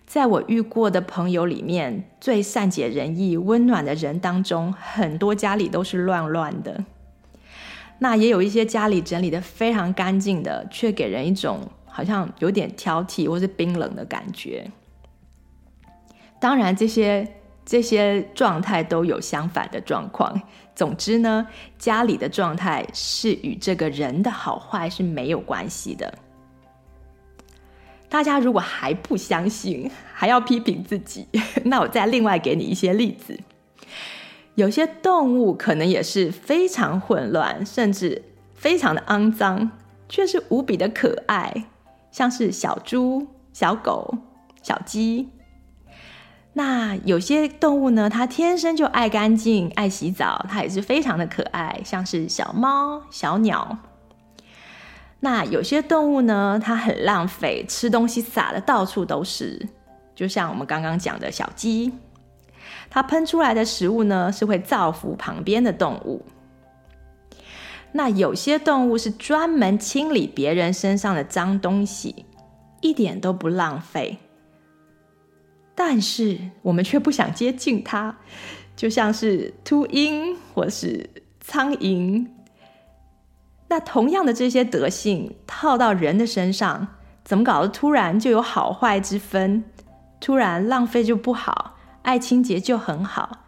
[0.07, 6.85] 在我遇过的朋友里面，最善解人意、温暖的人当中，很多家里都是乱乱的。
[7.99, 14.71] 那也有一些家里整理得非常干净的，却给人一种好像有点挑剔或是冰冷的感觉。
[16.39, 20.41] 当然，这些这些状态都有相反的状况。
[20.77, 21.47] 总之呢，
[21.79, 26.19] 家里的状态是与这个人的好坏是没有关系的。
[28.07, 31.27] 大家如果还不相信，还要批评自己，
[31.65, 33.39] 那我再另外给你一些例子。
[34.53, 38.21] 有些动物可能也是非常混乱，甚至
[38.53, 39.71] 非常的肮脏，
[40.07, 41.65] 却是无比的可爱，
[42.11, 44.15] 像是小猪、小狗、
[44.61, 45.29] 小鸡。
[46.57, 53.77] 那有些动物呢，它天生就爱干净、爱洗澡，它也是非常的可爱，像是小猫、小鸟。
[55.19, 59.69] 那有些动物呢，它很浪费，吃东西撒的到处都是，
[60.15, 61.93] 就像我们刚刚讲的小鸡，
[62.89, 66.25] 它喷出来的食物呢，是会造福旁边的动物。
[67.91, 72.25] 那有些动物是专门清理别人身上的脏东西，
[72.81, 74.17] 一点都不浪费，
[75.79, 78.17] 但是我们却不想接近它，
[78.75, 81.07] 就像是秃鹰或是
[81.39, 82.25] 苍蝇。
[83.67, 86.87] 那同样的这些德性套到人的身上，
[87.23, 89.65] 怎么搞得突然就有好坏之分？
[90.19, 93.45] 突然浪费就不好，爱清洁就很好？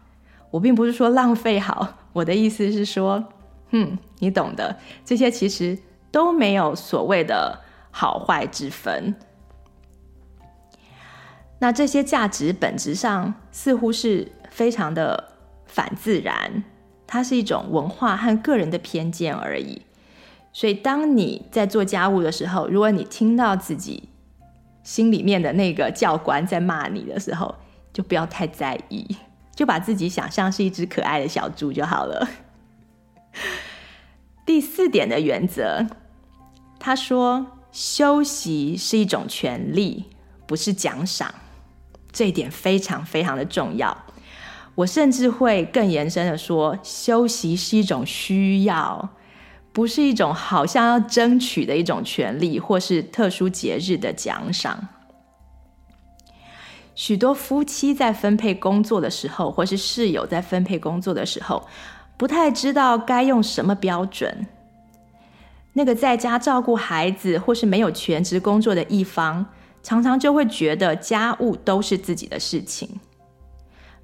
[0.52, 3.24] 我并不是说浪费好，我的意思是说，
[3.70, 5.76] 嗯，你懂的，这些其实
[6.12, 7.58] 都没有所谓的
[7.90, 9.16] 好坏之分。
[11.60, 15.32] 那这些价值本质上似乎是非常的
[15.66, 16.64] 反自然，
[17.06, 19.82] 它是一种文化和个人的偏见而已。
[20.52, 24.08] 所以，当你在做家务的时候，如果你听到自己
[24.82, 27.54] 心里面的那个教官在骂你的时候，
[27.92, 29.06] 就不要太在意，
[29.54, 32.26] 就把自己想象是一只可爱的小猪就好了。
[34.46, 35.86] 第四点的原则，
[36.80, 40.06] 他说：休息是一种权利，
[40.46, 41.32] 不是奖赏。
[42.12, 43.96] 这一点非常非常的重要。
[44.74, 49.10] 我甚至会更延伸的说，休息是一种需要。
[49.72, 54.88] 不是一种好像要争取的一种权利，或是特殊节日的奖赏。
[56.96, 61.68] 许多夫妻在分配工作的时候，或是室友在分配工作的时候，
[62.16, 64.48] 不太知道该用什么标准。
[65.74, 69.46] 那个在家照顾孩子或是没有全职工作的一方，
[69.82, 72.88] 常常就会觉得家务都是自己的事情，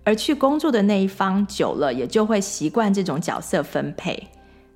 [0.05, 4.29] 而去工作的那一方久了，也就会习惯这种角色分配。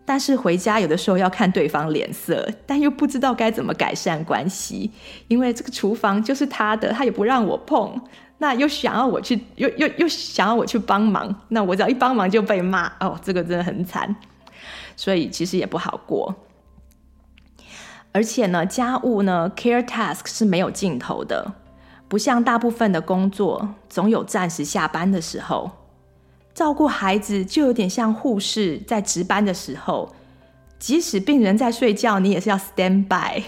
[0.04, 4.90] 但是回家有的时候要看对方脸色，但又不知道该怎么改善关系，
[5.28, 8.00] 因为这个厨房就是他的，他也不让我碰，
[8.38, 14.14] 那又想要我去，又又又想要我去帮忙，那我只要一帮忙就被骂，哦，这个真的很惨，
[14.96, 16.34] 所以其实也不好过。
[18.12, 21.52] 而且呢，家务呢，care task 是没有尽头的，
[22.08, 25.70] 不像大部分的工作总有暂时下班的时候。
[26.52, 30.12] 照顾孩子就有点像护士在值班的时候，
[30.78, 33.44] 即使病人在睡觉，你也是要 stand by。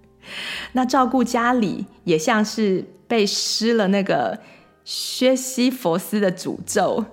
[0.72, 4.38] 那照顾家里也像是被施了那个
[4.84, 7.04] 薛西佛斯的诅咒，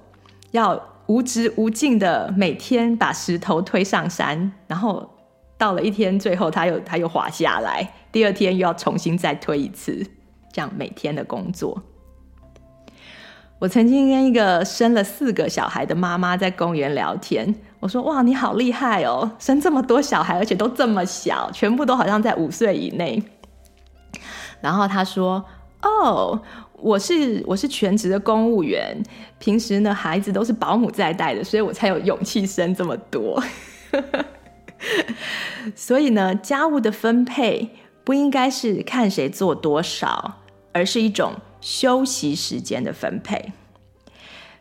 [0.52, 5.17] 要无止无尽的每天把石头推上山，然后
[5.58, 10.06] 到了一天最后他又他又滑下来，第二天又要重新再推一次，
[10.54, 11.82] 这样每天的工作。
[13.60, 23.24] 我曾经跟一个生了四个小孩的妈妈在公园聊天，我说：“哇，你好厉害哦，生这么多小孩，而且都这么小，全部都好像在五岁以内。”
[24.62, 25.44] 然后她说
[25.82, 26.40] ：“哦，
[26.74, 28.96] 我是我是全职的公务员，
[29.40, 33.42] 平时呢孩子都是保姆在带的，所以我才有勇气生这么多。”
[35.76, 37.70] 所以呢，家务的分配
[38.04, 40.40] 不应该是看谁做多少，
[40.72, 41.34] 而是一种。
[41.60, 43.52] 休息时间的分配，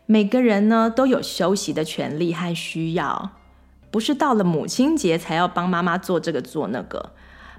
[0.07, 3.29] 每个人呢都有休息的权利和需要，
[3.91, 7.11] 不是到了母亲节才要帮妈妈做这个做那个，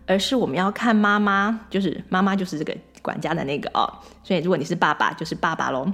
[0.07, 3.89] 而是我们要看妈妈，就是妈妈就是这个管家的那个哦。
[4.25, 5.91] 所以如果你是爸爸，就是爸爸喽。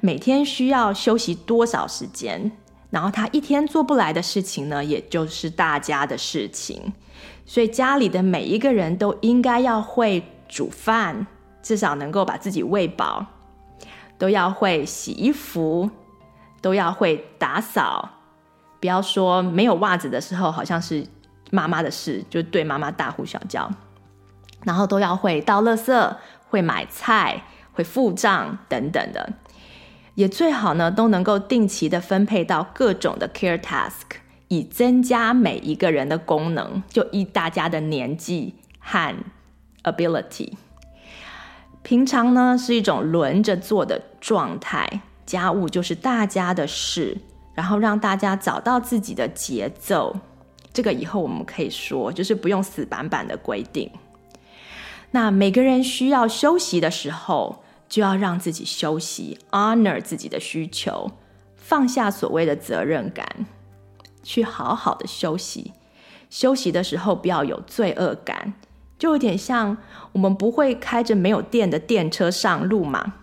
[0.00, 2.52] 每天需要休息多少时间，
[2.94, 6.92] 然后他一天做不来的事情呢，也就是大家的事情。
[7.44, 11.26] 所以家里的每一个人都应该要会煮饭。
[11.64, 13.24] 至少能够把自己喂饱，
[14.18, 15.88] 都要会洗衣服，
[16.60, 18.10] 都要会打扫。
[18.80, 21.06] 不要说没有袜子的时候，好像是
[21.50, 23.70] 妈妈的事，就对妈妈大呼小叫。
[24.62, 26.16] 然后都要会倒垃圾，
[26.50, 27.42] 会买菜，
[27.72, 29.32] 会付账等等的。
[30.14, 39.14] 也最好呢，都能够定期的分配到各种的 care task，以增加每一个人的功能，就依大家的年纪和
[39.82, 40.52] ability。
[41.82, 47.18] 平常呢是一种轮着做的状态，家务就是大家的事，
[47.54, 50.16] 然后让大家找到自己的节奏。
[50.72, 53.90] 这个以后我们可以说，就是不用死板板的规定。
[55.10, 61.12] 那每个人需要休息的时候，就要让自己休息，honor 自己的需求，
[61.56, 63.46] 放下所谓的责任感，
[64.22, 65.72] 去好好的休息。
[66.28, 68.54] 休息的时候不要有罪恶感。
[68.96, 69.76] 就有点像
[70.12, 73.14] 我们不会开着没有电的电车上路嘛，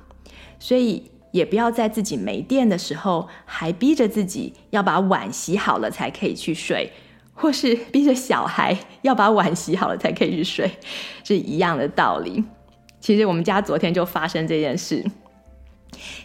[0.60, 6.92] 所以也不要在自己没电的时候还逼着自己要把碗洗好了才可以去睡，
[7.34, 10.70] 或是逼着小孩要把碗洗好了才可以去睡，
[11.24, 12.44] 是一样的道理。
[13.02, 15.04] 其实我们家昨天就发生这件事。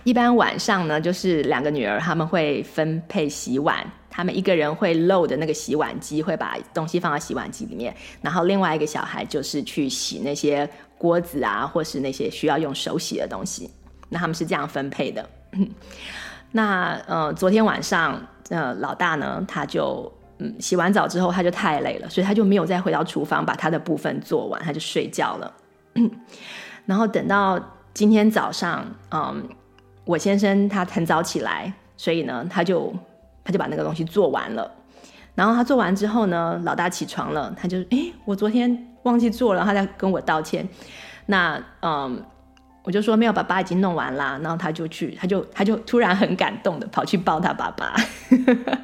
[0.05, 3.85] 一般晚上呢，就是两个女儿他们会分配洗碗。
[4.09, 10.66] 他们一个人会 load 那个洗碗机，会把东西放到洗碗机里面，然后另外一个小孩就是去洗那些
[10.97, 13.70] 锅子啊，或是那些需要用手洗的东西。
[14.09, 15.29] 那他们是这样分配的。
[16.53, 18.18] 那呃，昨天晚上
[18.49, 25.53] 呃，老大呢，他就嗯洗完澡之后他就太累了，所以他就没有再回到厨房把他的部分做完，他就睡觉了。
[26.87, 27.61] 然后等到
[27.93, 29.47] 今天早上，嗯，
[30.05, 32.95] 我先生他很早起来，所以呢，他就。
[33.49, 34.68] 他就把那个东西做完了，
[35.37, 40.68] 然后他做完之后呢，老大起床了，他就诶，我昨天忘记做了，他在跟我道歉。
[41.26, 42.20] 那嗯，
[42.82, 44.37] 我就说没有，爸爸已经弄完啦。
[44.43, 47.95] 然后他就去，他就他就突然很感动的跑去抱他爸爸。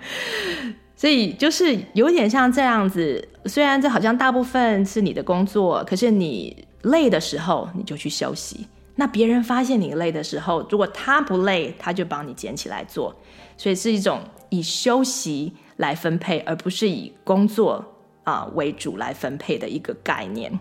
[0.95, 8.67] 所以就是有点像这样子，虽然这好像大部分是你的工作，可是你累的时候你就去休息。
[8.97, 13.15] 那别人发现你累的时候，如果他不累，他就帮你捡起来做。
[13.57, 14.21] 所以是一种
[14.51, 17.85] 以休息来分配，而不是以工作
[18.25, 20.59] 啊为主来分配的一个概念。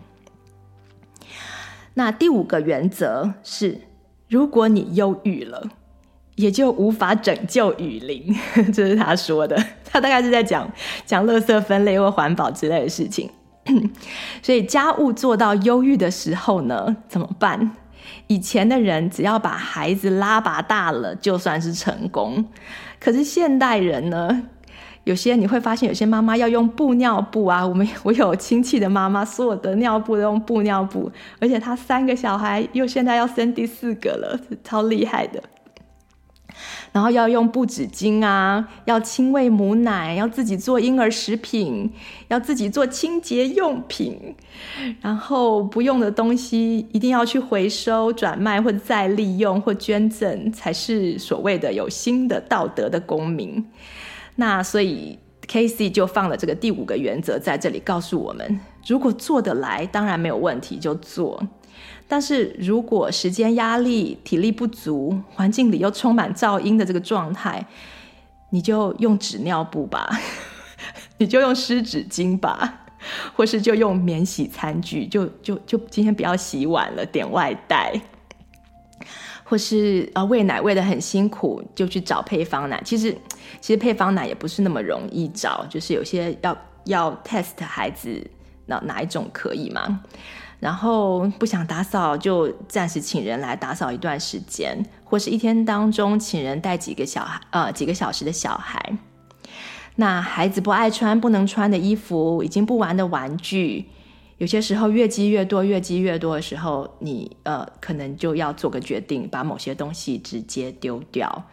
[1.95, 3.81] 那第五个原则是，
[4.29, 5.69] 如果你忧郁了，
[6.35, 8.33] 也就无法拯救雨林。
[8.71, 10.71] 这是他说的，他大概是在讲
[11.05, 13.29] 讲垃圾分类或环保之类的事情。
[14.41, 17.71] 所以家务做到忧郁的时候呢，怎么办？
[18.27, 22.45] 以前的人只要把孩子拉拔大了，就算是成功。
[22.99, 24.43] 可是现代人呢？
[25.03, 27.65] 有些你会发现，有些妈妈要用布尿布啊。
[27.65, 35.41] 我们 我有亲戚的妈妈，所有的尿布都用布尿布，而且她三个小孩又现在要生第四个了，超厉害的。
[36.91, 41.89] 然后要用布纸巾啊，要亲喂母奶，要自己做婴儿食品，
[42.27, 44.35] 要自己做清洁用品，
[45.01, 53.65] 然后不用的东西一定要去回收、转卖或者再利用或捐赠，才是所谓的有新的道德的公民。
[54.35, 55.17] 那所以
[55.47, 61.41] Casey 就放了这个第五个原则在这里，告诉我们：如果做得来，当然没有问题，就做；
[62.11, 67.65] 但是如果时间压力、体力不足，环境里又充满噪音的这个状态，
[68.49, 70.09] 你就用纸尿布吧，
[71.19, 72.81] 你就用湿纸巾吧，
[73.33, 77.93] 或是就用免洗餐具，就就就今天不要洗碗了，点外带。
[79.45, 82.81] 或是啊，喂奶喂得很辛苦，就去找配方奶。
[82.83, 83.15] 其实，
[83.61, 88.21] 其实配方奶也不是那么容易找，就是有些要要 test 孩子
[88.65, 90.03] 哪哪一种可以嘛。
[90.61, 98.97] 然后不想打扫，就暂时请人来打扫一段时间，或是一天当中请人带几个小孩，呃，几个小时的小孩。
[99.95, 103.89] 那孩子不爱穿、不能穿的衣服，已经不玩的玩具。
[104.37, 111.43] 有些时候越积越多，越积越多的时候，你呃可能就要做个决定，把某些东西直接丢掉。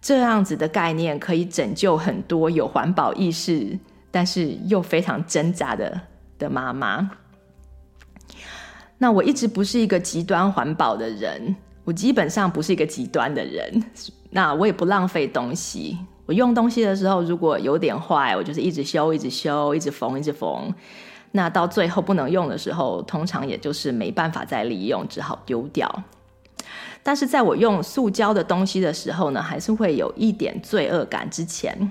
[0.00, 3.78] 这样子的概念可以拯救很多有环保意识，
[4.10, 6.00] 但是又非常挣扎的
[6.38, 7.08] 的妈妈。
[9.02, 13.84] 那我一直不是一个极端环保的人，我基本上不是一个极端的人。
[14.30, 20.72] 那我也不浪费东西，我用东西的时候如果有点坏，我就是一直修，一直修，一直缝，一直缝。
[21.32, 26.04] 那到最后不能用的时候，通常也就是没办法再利用，只好丢掉。
[27.02, 31.28] 但是在我用塑胶的东西的时候呢，还是会有一点罪恶感。
[31.28, 31.90] 之前，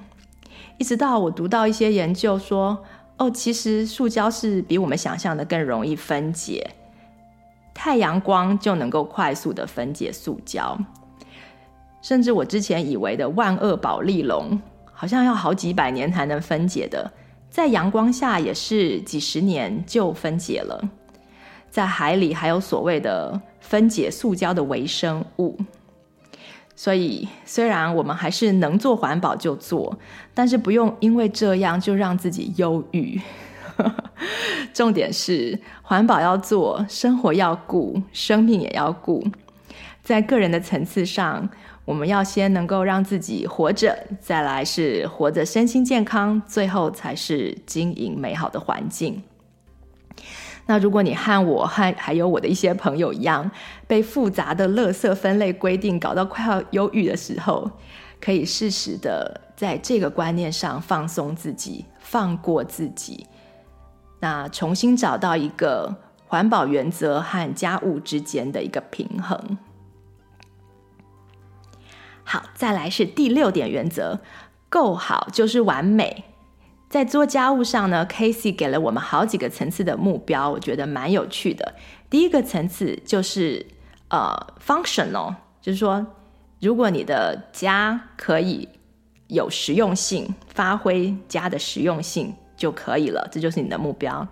[0.78, 2.82] 一直到我读到一些研究说，
[3.18, 6.66] 哦，其实塑胶是比我们想象的更容易分解，
[7.74, 10.78] 太阳光就能够快速的分解塑胶，
[12.01, 14.61] 甚至我之前以为的万恶宝丽龙，
[14.91, 17.11] 好像要好几百年才能分解的。
[17.49, 20.89] 在阳光下也是几十年就分解了，
[21.69, 25.57] 在海里还有所谓的分解塑胶的微生物，
[26.76, 29.97] 所以虽然我们还是能做环保就做，
[30.34, 33.19] 但是不用因为这样就让自己忧郁。
[34.73, 39.25] 重点是环保要做，生活要顾，生命也要顾，
[40.03, 41.49] 在个人的层次上。
[41.84, 49.21] 我们要先能够让自己活着，再来是活着身心健康，最后才是经营美好的环境。
[50.67, 53.49] 那如果你和我和还有我的一些朋友一样，
[53.88, 57.69] 被复杂的垃圾分类规定搞到快要忧郁的时候，
[58.21, 63.25] 可以适时的在这个观念上放松自己，放过自己，
[64.22, 65.93] 那重新找到一个
[66.26, 69.57] 环保原则和家务之间的一个平衡。
[72.24, 74.22] 好，再来是第六点原则，
[74.69, 76.24] 够好就是完美。
[76.88, 81.76] 在做家务上呢，Casey 给了我们好几个层次的目标，我觉得蛮有趣的。
[82.09, 83.65] 第一个层次就是
[84.09, 86.05] 呃，functional，就是说，
[86.59, 88.67] 如果你的家可以
[89.28, 94.28] 有实用性，发挥家的实用性就可以了，这就是你的目标。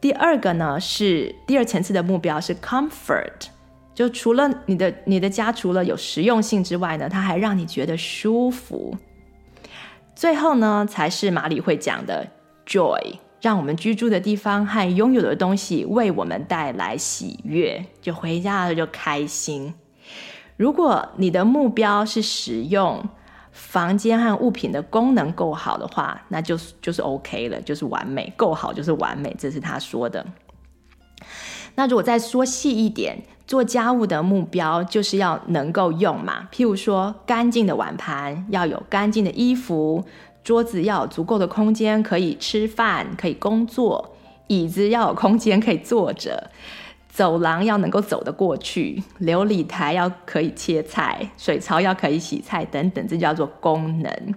[0.00, 3.48] 第二个呢是第二层次的目标是 comfort。
[3.94, 8.96] 就除了你的你的家除了有实用性之外呢，它还让你觉得舒服。
[10.14, 12.26] 最后呢，才是马里会讲的
[12.64, 19.74] joy，让我们居住的地方和拥有的东西为我们带来喜悦，就回家了就开心。
[20.56, 23.04] 如果你的目标是实用，
[23.52, 30.26] 房间和物品的功能够好的话，那就是就是 OK 了，就是完美，够好就是完美，这是他说的。
[31.74, 40.04] 那如果再说细一点，做家务的目标就是要能够用嘛，譬如说干净的碗盘，要有干净的衣服，
[40.42, 44.16] 桌子要有足够的空间可以吃饭，可以工作，
[44.48, 46.50] 椅子要有空间可以坐着。
[47.12, 54.34] 走廊要能够走得过去，流理台要可以切菜，水槽要可以洗菜等等，这叫做功能。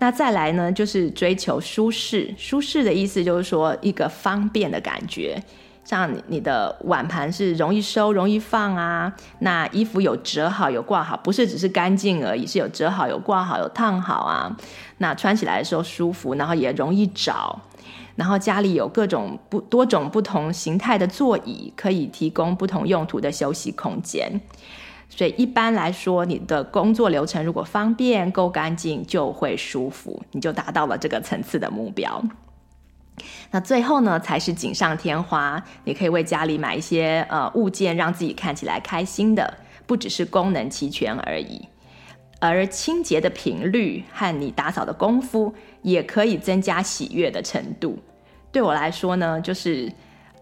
[0.00, 2.34] 那再来呢，就是追求舒适。
[2.36, 5.40] 舒适的意思就是说一个方便的感觉，
[5.84, 9.14] 像你的碗盘是容易收、容易放啊。
[9.38, 14.56] 那衣服有折好、有挂好，不是只是干净而已，是有折好、有挂好、有烫好啊。
[14.98, 17.60] 那穿起来的时候舒服，然后也容易找。
[18.18, 24.40] 然后家里有各种不多种不同形态的座椅，可以提供不同用途的休息空间。
[25.08, 32.20] 所以一般来说，你的工作流程如果方便、够干净，就会舒服，你就达到了这个层次的目标。
[33.52, 35.64] 那最后呢，才是锦上添花。
[35.84, 41.68] 你可以为家里买一些呃物件，让自己看起来开心的，不只是功能齐全而已。
[42.40, 47.98] 而清洁的频率和你打扫的功夫，也可以增加喜悦的程度。
[48.50, 49.92] 对我来说呢，就是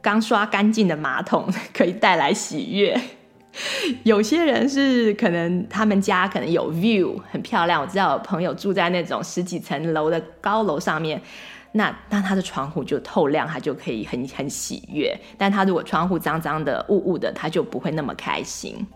[0.01, 2.99] 刚刷干净的马桶 可以带来喜悦。
[4.05, 11.21] 有些人是可能他们家可能有 view 很漂亮，我知道有朋友住在那种十几层楼的高楼上面，
[11.73, 15.19] 那那他的窗户就透亮，他就可以很很喜悦。
[15.39, 18.87] 但他如果窗户脏脏的、雾雾的，他就不会那么开心。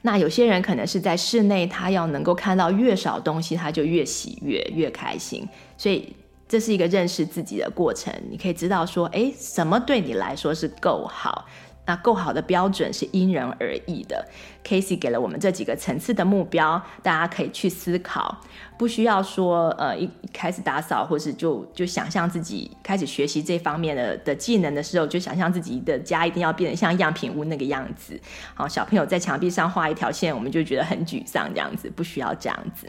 [0.00, 5.46] 那有些人可能是在室内，他要能够看到越少东西，他就越喜悦、越开心。
[5.76, 6.16] 所以。
[6.48, 11.46] 这是一个认识自己的过程，你可以知道说，诶，什么对你来说是够好？
[11.88, 14.26] 那够好的标准是因人而异的。
[14.64, 18.40] Casey 给了我们这几个层次的目标，大家可以去思考，
[18.76, 28.20] 不需要说，呃，一开始打扫，或是就就想象自己开始学习这方面的的技能的时候，就想象自己的家一定要变得像样品屋那个样子。
[28.54, 32.88] 好，小朋友在墙壁上画一条线，我们就觉得很沮丧，这样子不需要这样子。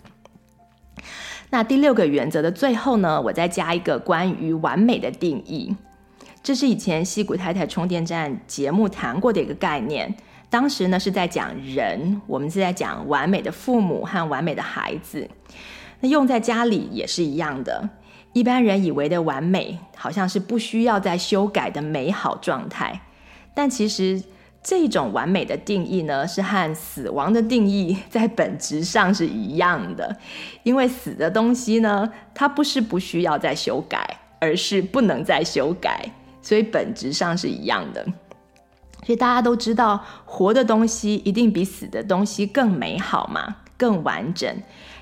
[1.50, 5.76] 那第六个原则的最后呢，我再加一个关于完美的定义。
[6.44, 10.14] 这是以前西谷太太充电站节目谈过的一个概念。
[10.50, 15.30] 当时呢是在讲人，我们是在讲完美的父母和完美的孩子。
[16.00, 17.90] 那用在家里也是一样的。
[18.34, 23.02] 一般人以为的完美，好像是不需要再修改的美好状态，
[23.54, 24.22] 但其实。
[24.64, 30.18] 这种完美的定义呢，是和死亡的定义在本质上是一样的。
[30.64, 38.06] 因为死的东西呢，它不是不需要再修改，而是不能再修改，所以本质上是一样的。
[39.06, 44.54] 所以大家都知道，活的东西一定比死的东西更美好嘛，更完整，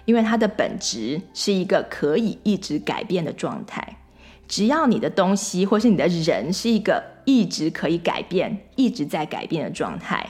[0.06, 3.98] 因为它的本质是一个可以一直改变的状态。
[4.48, 10.26] 只要你的东西或是你的人是一个一直可以改变、一直在改变的状态，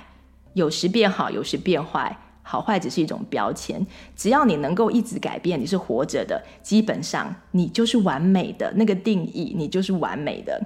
[0.54, 3.86] 有时变好，有时变坏，好坏只是一种标签。
[4.16, 8.72] 只要你能够一直改变，你是活着的，基本上你就是完美的。
[8.76, 10.62] 那个定义，你就是完美的。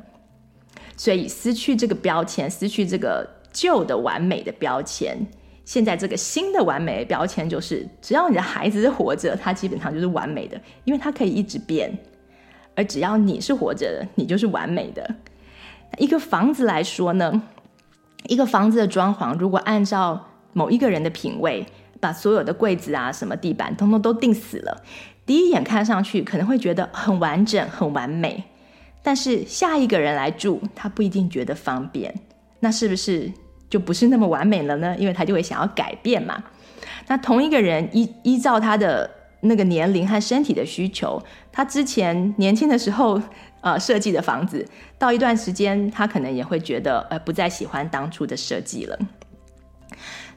[0.96, 5.18] 所以失去这个标签，失去这个旧的完美的标签，
[5.66, 11.98] 现在这个新的完美的标签就是：只要你的孩子是活着，他基本上就是完美的，因为他可以一直变。
[12.76, 15.16] 而只要你是活着的，你就是完美的。
[15.98, 17.42] 一个房子来说呢，
[18.28, 21.66] 一个房子的装潢，如果按照某一个人的品味，
[22.00, 24.84] 把所有的柜子啊、什么地板，通通都定死了，
[25.26, 28.44] 第一眼看上去可能会觉得很完整、很完美。
[29.02, 32.14] 但是下一个人来住，他不一定觉得方便，
[32.60, 33.32] 那是不是
[33.70, 34.96] 就不是那么完美了呢？
[34.98, 36.44] 因为他就会想要改变嘛。
[37.08, 39.10] 那同一个人依依照他的。
[39.42, 41.18] 那个年龄和身体的需求，
[41.50, 43.18] 他之前年轻的时候，
[43.62, 44.66] 呃，设计的房子，
[44.98, 48.98] 到一段时间，他可能也会觉得，呃，不再喜欢当初的设计了。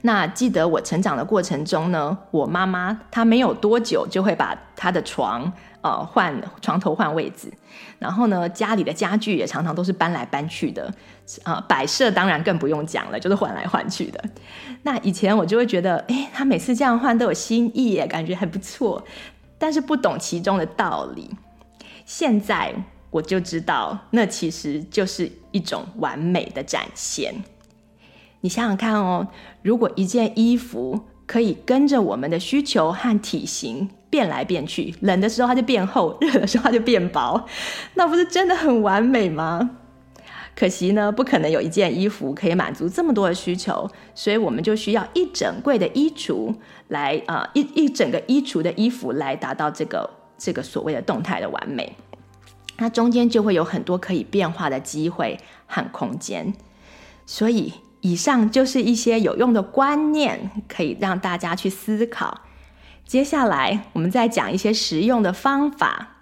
[0.05, 7.53] 那记得我成长的过程中呢，我妈妈她没有多久就会把她的床，呃，换床头换位置，
[8.01, 10.93] 然后呢，家里的家具也常常都是搬来搬去的，
[11.45, 14.25] 呃，摆设当然更不用讲了，就是换来换去的。
[14.83, 19.05] 那以前我就会觉得，诶，她每次这样换都有新意耶，感觉还不错，
[19.57, 21.31] 但是不懂其中的道理。
[22.05, 22.75] 现在
[23.13, 27.33] 我就知道，那其实就是一种完美的展现。
[28.41, 29.29] 你想想看哦，
[29.63, 37.47] 如果一件衣服可以跟着我们的需求和体型变来变去，冷的时候它就变厚，热的时候它就变薄，
[37.95, 39.71] 那不是真的很完美吗？
[40.55, 46.55] 可惜呢，不可能有一件衣服可以满足这么多的需求，所以我们就需要一整柜的衣橱
[46.89, 51.95] 来啊、一一整个衣橱的衣服来达到这个这个所谓的动态的完美。
[52.83, 56.53] 那中间就会有很多可以变化的机会和空间。
[57.25, 62.41] 所以以上就是一些有用的观念，可以让大家去思考。
[63.07, 66.17] 接下来我们再讲一些实用的方法。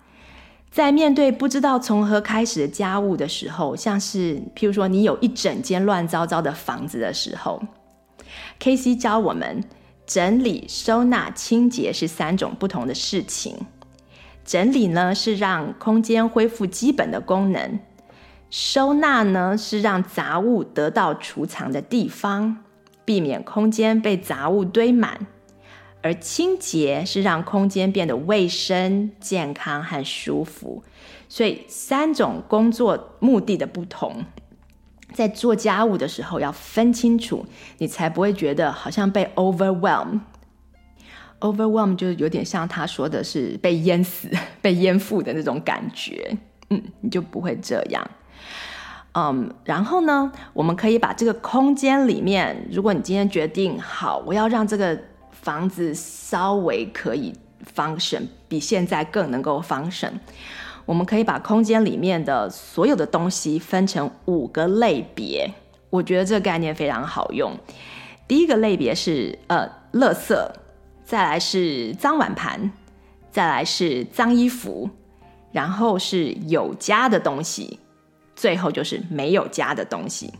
[0.70, 7.62] 在面对不知道从何开始的家务的时候，像是譬如说你有一整间乱糟糟的房子的时候
[8.60, 9.64] ，KC 教我们
[10.06, 13.56] 整理、收纳、清洁是三种不同的事情。
[14.50, 17.78] 整理呢是让空间恢复基本的功能，
[18.50, 22.56] 收纳呢是让杂物得到储藏的地方，
[23.04, 25.24] 避免空间被杂物堆满。
[26.02, 30.82] 而清洁是让空间变得卫生、健康和舒服，
[31.28, 34.24] 所以三种工作目的的不同，
[35.12, 37.46] 在做家务的时候要分清楚，
[37.78, 40.18] 你才不会觉得好像被 overwhelm。
[41.40, 44.28] Overwhelm 就是有点像他说的是被淹死、
[44.62, 46.36] 被淹覆的那种感觉，
[46.70, 48.10] 嗯，你就不会这样。
[49.12, 54.98] 嗯，然后呢，我们可以把这个空间里面，如果你今天决定好，我要让这个。
[55.42, 57.32] 房子稍微可以
[57.74, 60.10] function，比现在更能够 function。
[60.84, 65.50] 我们可以把空间里面的所有的东西分成五个类别，
[65.88, 67.56] 我觉得这个概念非常好用。
[68.28, 70.36] 第一个类别是呃，垃圾，
[71.10, 72.70] 再来是脏碗盘，
[73.32, 74.88] 再来是脏衣服，
[75.50, 77.80] 然后是有家的东西，
[78.36, 80.32] 最后就是没有家的东西。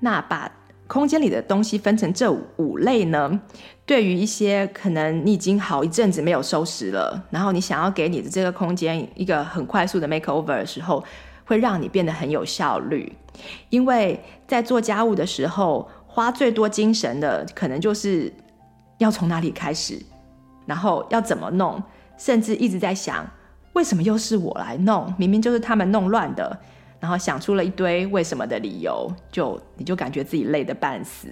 [0.00, 0.50] 那把
[0.86, 3.38] 空间里的东西分成这五类呢，
[3.84, 11.04] 对于一些可能你已经好一阵子没有收拾了，然后你想要给你的这个空间一个很快速的 makeover 的时候，
[11.44, 13.14] 会让你变得很有效率。
[13.68, 18.32] 因为在做家务的时候，花最多精神的可能就是
[19.00, 20.00] 要从哪里开始，
[20.66, 21.82] 然后要怎么弄，
[22.16, 23.28] 甚至一直在想
[23.72, 26.60] 为什么又是我来弄，明明就是他们弄乱的。
[27.00, 31.28] 然后想出了一堆为什么的理由，就你就感觉自己累得半死。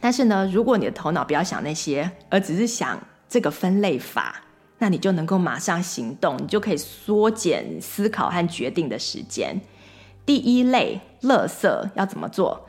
[0.00, 4.40] 但是呢，如果你的头脑不要想那些，而只是想这个分类法，
[4.78, 9.60] 那你就能够马上行动，你就可以缩减思考和决定的时间。
[10.24, 12.66] 第一类，垃圾要怎么做？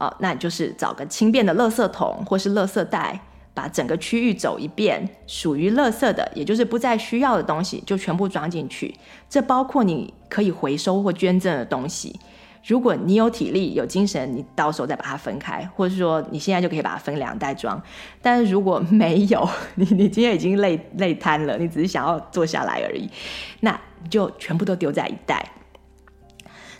[0.00, 3.20] 哦，那就是找个轻便的垃圾桶或是垃圾袋。
[3.52, 8.94] 把整个区域走一遍，属于垃圾的，也就是不再需要的东西，就全部装进去。
[9.28, 12.18] 这包括你可以回收或捐赠的东西。
[12.64, 17.82] 如果你有体力、有精神，你到时候再把它分开，或者说你现在就可以把它分两袋装。
[18.22, 23.10] 但是如果没有，你你今天已经累累瘫了，你只是想要坐下来而已，
[23.58, 25.44] 那你就全部都丢在一袋。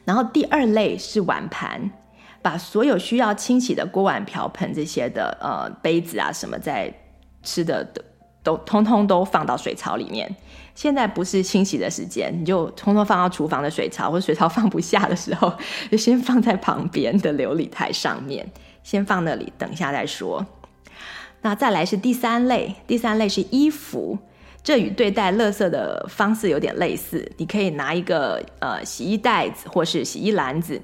[0.04, 1.90] 然后第二类是碗盘。
[2.42, 6.92] 把所有需要清洗的锅碗瓢盆这些的呃杯子啊什么在
[7.42, 8.02] 吃的都
[8.42, 10.34] 都通通都放到水槽里面。
[10.74, 15.52] 现在不是清洗的时间，你就通通放到厨房的水槽，或者水槽放不下的时候，
[15.90, 18.50] 就先放在旁边的琉璃台上面，
[18.82, 20.46] 先放那里，等一下再说。
[21.42, 24.18] 那再来是第三类，第三类是衣服，
[24.62, 30.80] 这与对待垃圾的方式有点类似，你可以拿一个呃洗衣袋子或是洗衣篮子。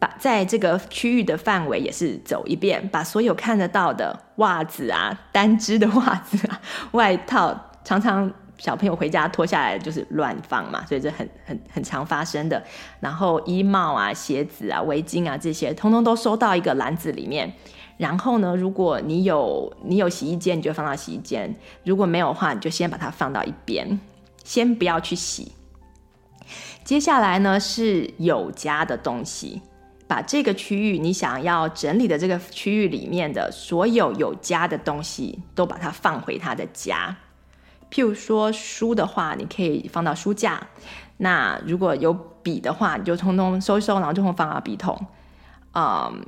[0.00, 6.60] 把在这个区域的范围也是走一遍，把所有看得到的袜子啊、单只的袜子啊、
[6.92, 12.62] 外套，常常小朋友回家脱下来就是乱放嘛，所以这很很很常发生的。
[12.98, 17.52] 然后衣帽啊、鞋子啊、围巾啊这些，通通都收到一个篮子里面。
[17.98, 21.50] 然后呢，如果你有你有洗衣间，你就放到洗衣间；
[21.84, 24.00] 如果没有的话，你就先把它放到一边，
[24.42, 25.52] 先不要去洗。
[26.82, 29.60] 接下来呢，是有家的东西。
[30.10, 37.16] 把这个区域你想要整理的这个区域里面的所有有家的东西，都把它放回它的家。
[37.92, 40.66] 譬如说书的话，你可以放到书架；
[41.18, 45.00] 那如果有笔的话，你就通通收一收，然后就会放到笔筒。
[45.74, 46.20] 嗯，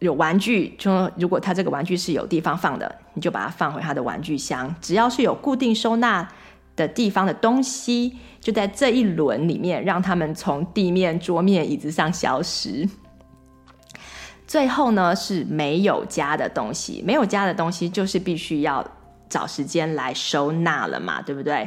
[0.00, 4.74] 有玩具，就如果它这个玩具是有地方放的，你就把它放回它的玩具箱。
[4.82, 6.28] 只要是有固定收纳
[6.76, 12.86] 的地方的东西，就在这一轮里面，让他们从地面、桌面、椅子上消失。
[14.52, 18.86] 最后呢，是没有家的东西，没有家的东西就是必须要
[19.26, 21.66] 找时间来收纳了嘛，对不对？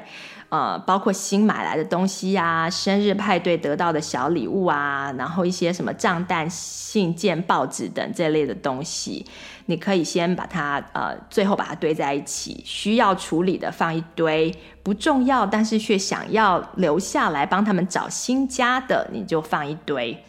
[0.50, 9.26] 呃，包括新买来的东西呀、啊，生日派对得到的小礼物啊，然后一些什么账单、信件、报纸等这类的东西，
[9.66, 20.24] 你可以先把它呃，最后把它堆在一起，需要处理的放一堆，不重要但是却想要留下来帮他们找新家的，你就放一堆。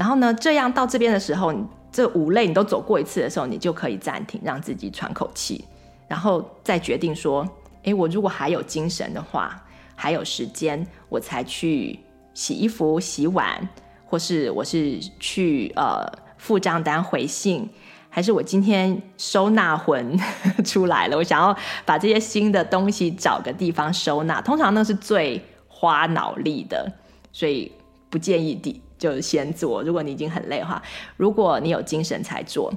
[0.00, 1.52] 然后呢，这样到这边的时候，
[1.92, 5.62] 这五类你都走过一次的时候，你就可以暂停，让自己喘口气，
[6.08, 7.46] 然后再决定说，
[7.82, 9.62] 诶，我如果还有精神的话，
[9.94, 12.00] 还有时间，我才去
[12.32, 13.68] 洗衣服、洗碗，
[14.06, 17.68] 或是我是去呃付账单、回信，
[18.08, 20.18] 还是我今天收纳魂
[20.64, 26.90] 出来了，我想要把这些新的东西找个地方收纳，通常那是最花脑力的，
[27.32, 27.70] 所以
[28.08, 28.80] 不建议第。
[29.00, 30.80] 就先做，如果你已经很累的话，
[31.16, 32.70] 如果你有精神才做，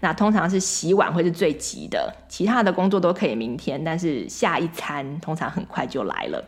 [0.00, 6.44] 那通常是洗碗会是最急的，其他的工作都可以明天，但是下一餐通常很快就来了，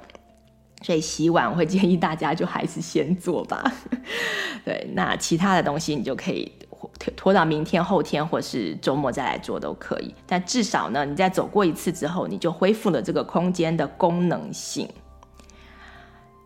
[0.83, 3.73] 所以洗碗我会建议大家就还是先做吧。
[4.63, 6.53] 对，那其他的东西你就可以
[7.17, 14.87] 拖到明天、后天或是周末再来做都可以，但至少呢，你在走过一次之后，你就恢复了这个空间的功能性。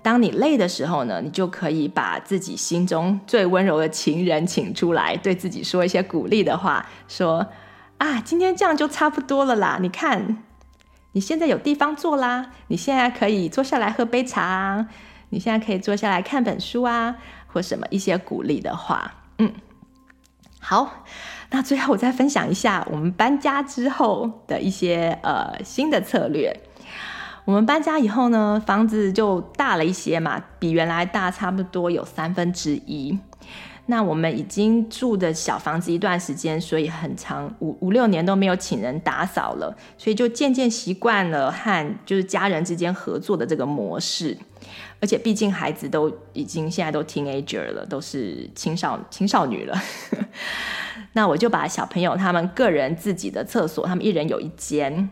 [0.00, 7.46] 当你累的时候呢，你就可以把自己心中最温柔的情人请出来，对自己说一些鼓励的话，说
[7.98, 9.78] ：“啊，今天这样就差不多了啦！
[9.82, 10.44] 你看，
[11.12, 14.86] 你现在有地方坐啦，你现在可以坐下来喝杯茶，
[15.30, 17.16] 你现在可以坐下来看本书啊，
[17.48, 19.52] 或什么一些鼓励的话。”嗯，
[20.60, 21.04] 好，
[21.50, 26.58] 那最后我再分享一下我们搬家之后的一些呃新的策略。
[27.48, 33.18] 我们搬家以后呢，房子就大了一些嘛，比原来大差不多有三分之一。
[33.86, 44.36] 那我们已经住的小房子一段时间，所以很长五五六年都没有请人打扫了，所以就渐渐习惯了和就是家人之间合作的这个模式。
[45.00, 49.82] 而且毕竟孩子都已经现在都 teenager 了，都是青少青少女了。
[51.14, 55.08] 那我就把小朋友他们个人自己的厕所，他们一人有一间。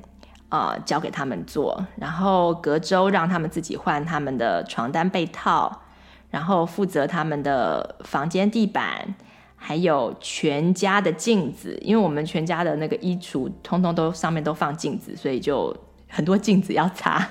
[0.49, 5.82] 呃，交给他们做，然后隔周让他们自己换他们的床单被套，
[6.30, 9.14] 然后负责他们的房间地板，
[9.57, 15.76] 还有全家的镜子，因为我们全家的那个衣橱通通都上面都放镜子，所以就
[16.09, 17.26] 很多镜子要擦，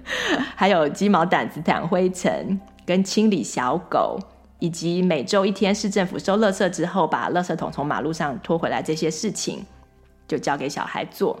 [0.54, 4.18] 还有鸡毛掸子掸灰尘，跟清理小狗，
[4.58, 9.64] 以及每周一天市政府收垃圾之后把垃圾桶从马路上拖回来这些事情，
[10.26, 11.38] 就交给小孩做。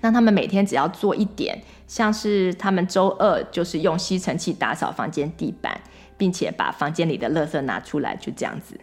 [0.00, 5.80] 那他们每天只要做一点，像是他们周二就是用吸尘器打扫房间地板，
[6.16, 8.78] 并且把房间里的垃圾拿出来，就这样子。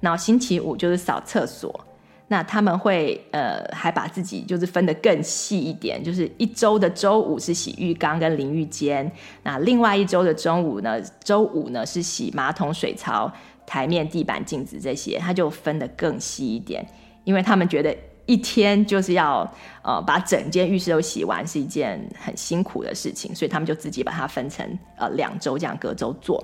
[0.00, 1.84] 然后星期五就是扫厕所，
[2.28, 9.10] 那他们会呃还把自己就是分得更细一点，就是一周的周五是洗浴缸跟淋浴间，
[9.42, 13.32] 那另外一周的中午呢，周五呢是洗马桶、水槽、
[13.66, 16.86] 台面、地板、镜子这些，他就分得更细一点，
[17.24, 17.96] 因为他们觉得。
[18.26, 19.50] 一天就是要
[19.82, 24.66] 呃把整间浴室都洗完，是一件很辛苦的事情，所以他们就自己把它分成
[24.96, 26.42] 呃两周这样隔周做。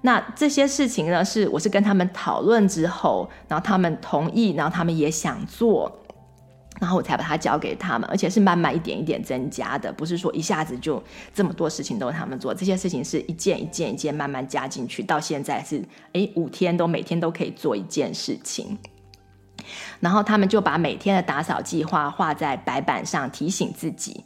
[0.00, 5.90] 那这些事情呢，是我是跟他们讨论之后，然后他们同意，然后他们也想做，
[6.78, 11.02] 然后我才把它交给他们，而且是慢慢一点一点增加的，不是说一下子就
[11.32, 15.82] 这么多事情都是他们做，这些事情是一件一件一件慢慢加进去，到现在是
[16.12, 18.78] 诶五天都每天都可以做一件事情。
[20.00, 24.24] 然后他们就把每天的打扫计划画在白板上，提醒自己。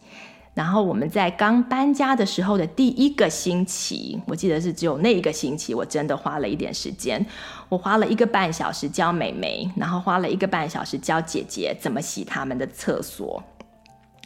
[0.55, 7.25] 然后我们在刚搬家的时候的第一个星期，我记得是只有那一个星期，我真的花了一点时间。
[7.69, 13.41] 我花了一个半小时教妹妹，然后花了一个半小时教姐姐怎么洗他们的厕所。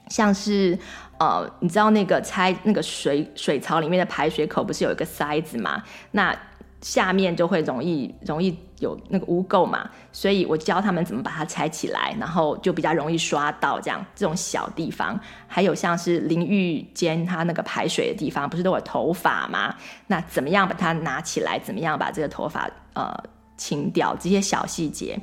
[0.09, 0.79] 像是
[1.19, 5.83] 呃，你知道那个拆那个水水槽里面的排水口不是有一个塞子吗？
[6.13, 6.35] 那
[6.81, 15.19] 下面就会容易容易有那个污垢嘛，所以我教他们怎么把它拆起来，然后就比较容易刷到这样这种小地方。
[15.47, 19.75] 还有像是淋浴间它那个排水的地方，不是都有头发吗？
[20.09, 21.59] 那怎么样把它拿起来？
[21.59, 23.15] 怎么样把这个头发呃
[23.57, 24.17] 清掉？
[24.19, 25.19] 这些小细节，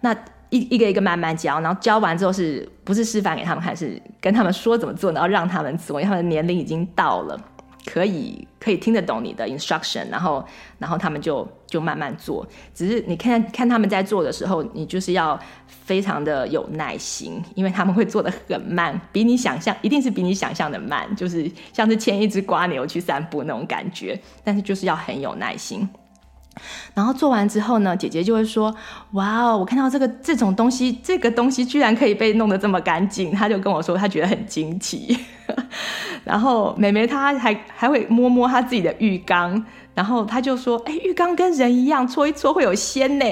[0.00, 0.14] 那
[0.50, 3.74] 一一个一个慢慢教，然后教完之后是不是示范给他们看？
[3.74, 7.40] 是跟他们说怎么做，然后让他们做，因为他们的年龄已经到了。
[7.84, 10.44] 可以可以听得懂你的 instruction，然后
[10.78, 12.46] 然后他们就就慢慢做。
[12.74, 24.20] 只是你看看他们在做的时候，你就是要非常的有耐心，因为他们会做的很慢，比你想象一定是比你想象的慢，就是像是牵一只瓜牛去散步那种感觉。
[24.44, 25.88] 但是就是要很有耐心。
[26.94, 28.74] 然后做完之后呢，姐姐就会说
[29.12, 35.18] ：“哇哦，我看到这个这种东西，这个东西居然可以被弄得这么干净。”她就跟我说，她觉得很惊奇。
[36.24, 43.24] 然后妹妹她还还会摸摸她自己的浴缸，然后她就说：“哎，浴缸跟人一样，搓一搓会有仙呢。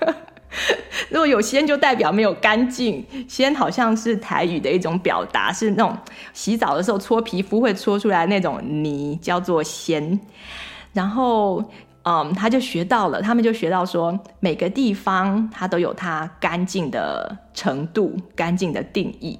[1.10, 3.04] 如果有仙，就代表没有干净。
[3.28, 5.94] 仙好像是台语的一种表达，是那种
[6.32, 10.18] 洗澡的时候搓皮肤会搓出来那种泥，叫做仙。
[10.94, 11.62] 然后。”
[12.04, 19.38] 嗯，他就学到了，他们就学到说，每个地方它都有它干净的程度、干净的定义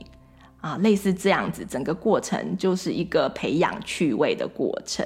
[0.61, 5.05] 啊，类似这样子，整个过程就是一个培养趣味的过程。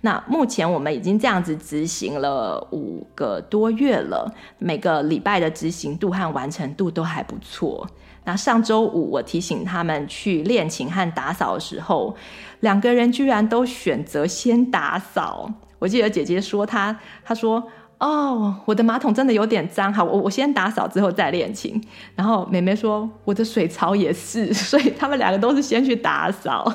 [0.00, 4.28] 那目前我们已经这样子执行了五个多月了，
[4.58, 7.86] 每个礼拜的执行度和完成度都还不错。
[8.24, 12.16] 那上周五我提醒他们去练琴和打扫的时候，
[12.58, 15.48] 两个人居然都选择先打扫。
[15.80, 17.60] 我记得姐姐说她，她说
[17.98, 21.82] ：“哦，我的马桶真的有点脏，好，我我先打扫之后再练琴。”
[22.14, 24.52] 然后妹妹说：“我的水槽也是。
[24.54, 26.72] ”所以他们两个都是先去打扫，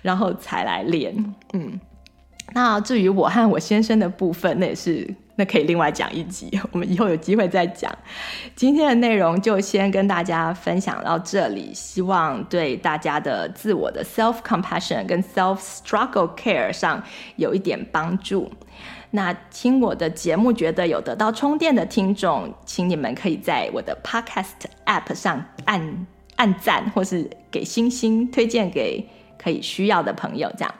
[0.00, 1.34] 然后才来练。
[1.52, 1.78] 嗯，
[2.54, 5.14] 那至于我和我先生的部分，那也是。
[5.38, 7.96] 那可以另外讲一集， 我们以后有机会再讲。
[8.56, 17.00] 今天的内容就先跟大家分享到这里，希望对大家的自我的 self compassion 跟 self struggle care 上
[17.36, 18.50] 有一点帮助。
[19.12, 29.08] 那听我的节目觉得有得到充电的听众，请你们可以在我的 podcast app 上按按赞，或是给星星，推荐给。
[29.38, 30.74] 可以需要的朋友，这样。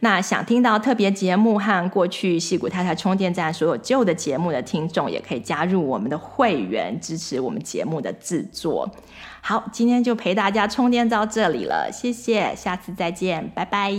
[0.00, 8.90] 那想听到特别节目和过去矽谷太太充电站所有旧的节目的听众，也可以加入我们的会员，支持我们节目的制作。
[9.42, 13.92] 好，今天就陪大家充电到这里了，谢谢，下次再见，拜拜。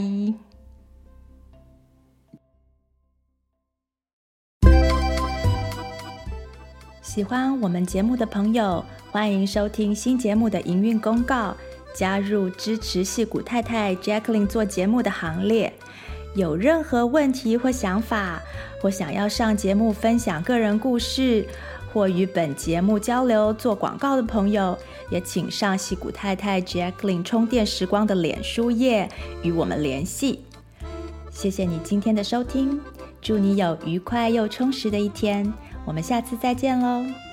[7.02, 11.56] 喜欢我们节目的朋友，欢迎收听新节目的营运公告。
[11.94, 15.72] 加入支持戏骨太太 Jacqueline 做节目的行列。
[16.34, 18.42] 有任何问题或想法，
[18.82, 21.46] 或想要上节目分享个人故事，
[21.92, 24.78] 或与本节目交流做广告的朋友，
[25.10, 29.10] 也请上戏骨太太 Jacqueline 充电时光的脸书页
[29.44, 30.46] 与我们联系。
[31.30, 32.80] 谢谢你今天的收听，
[33.22, 35.52] 祝你有愉快又充实的一天。
[35.86, 37.31] 我们下次再见喽。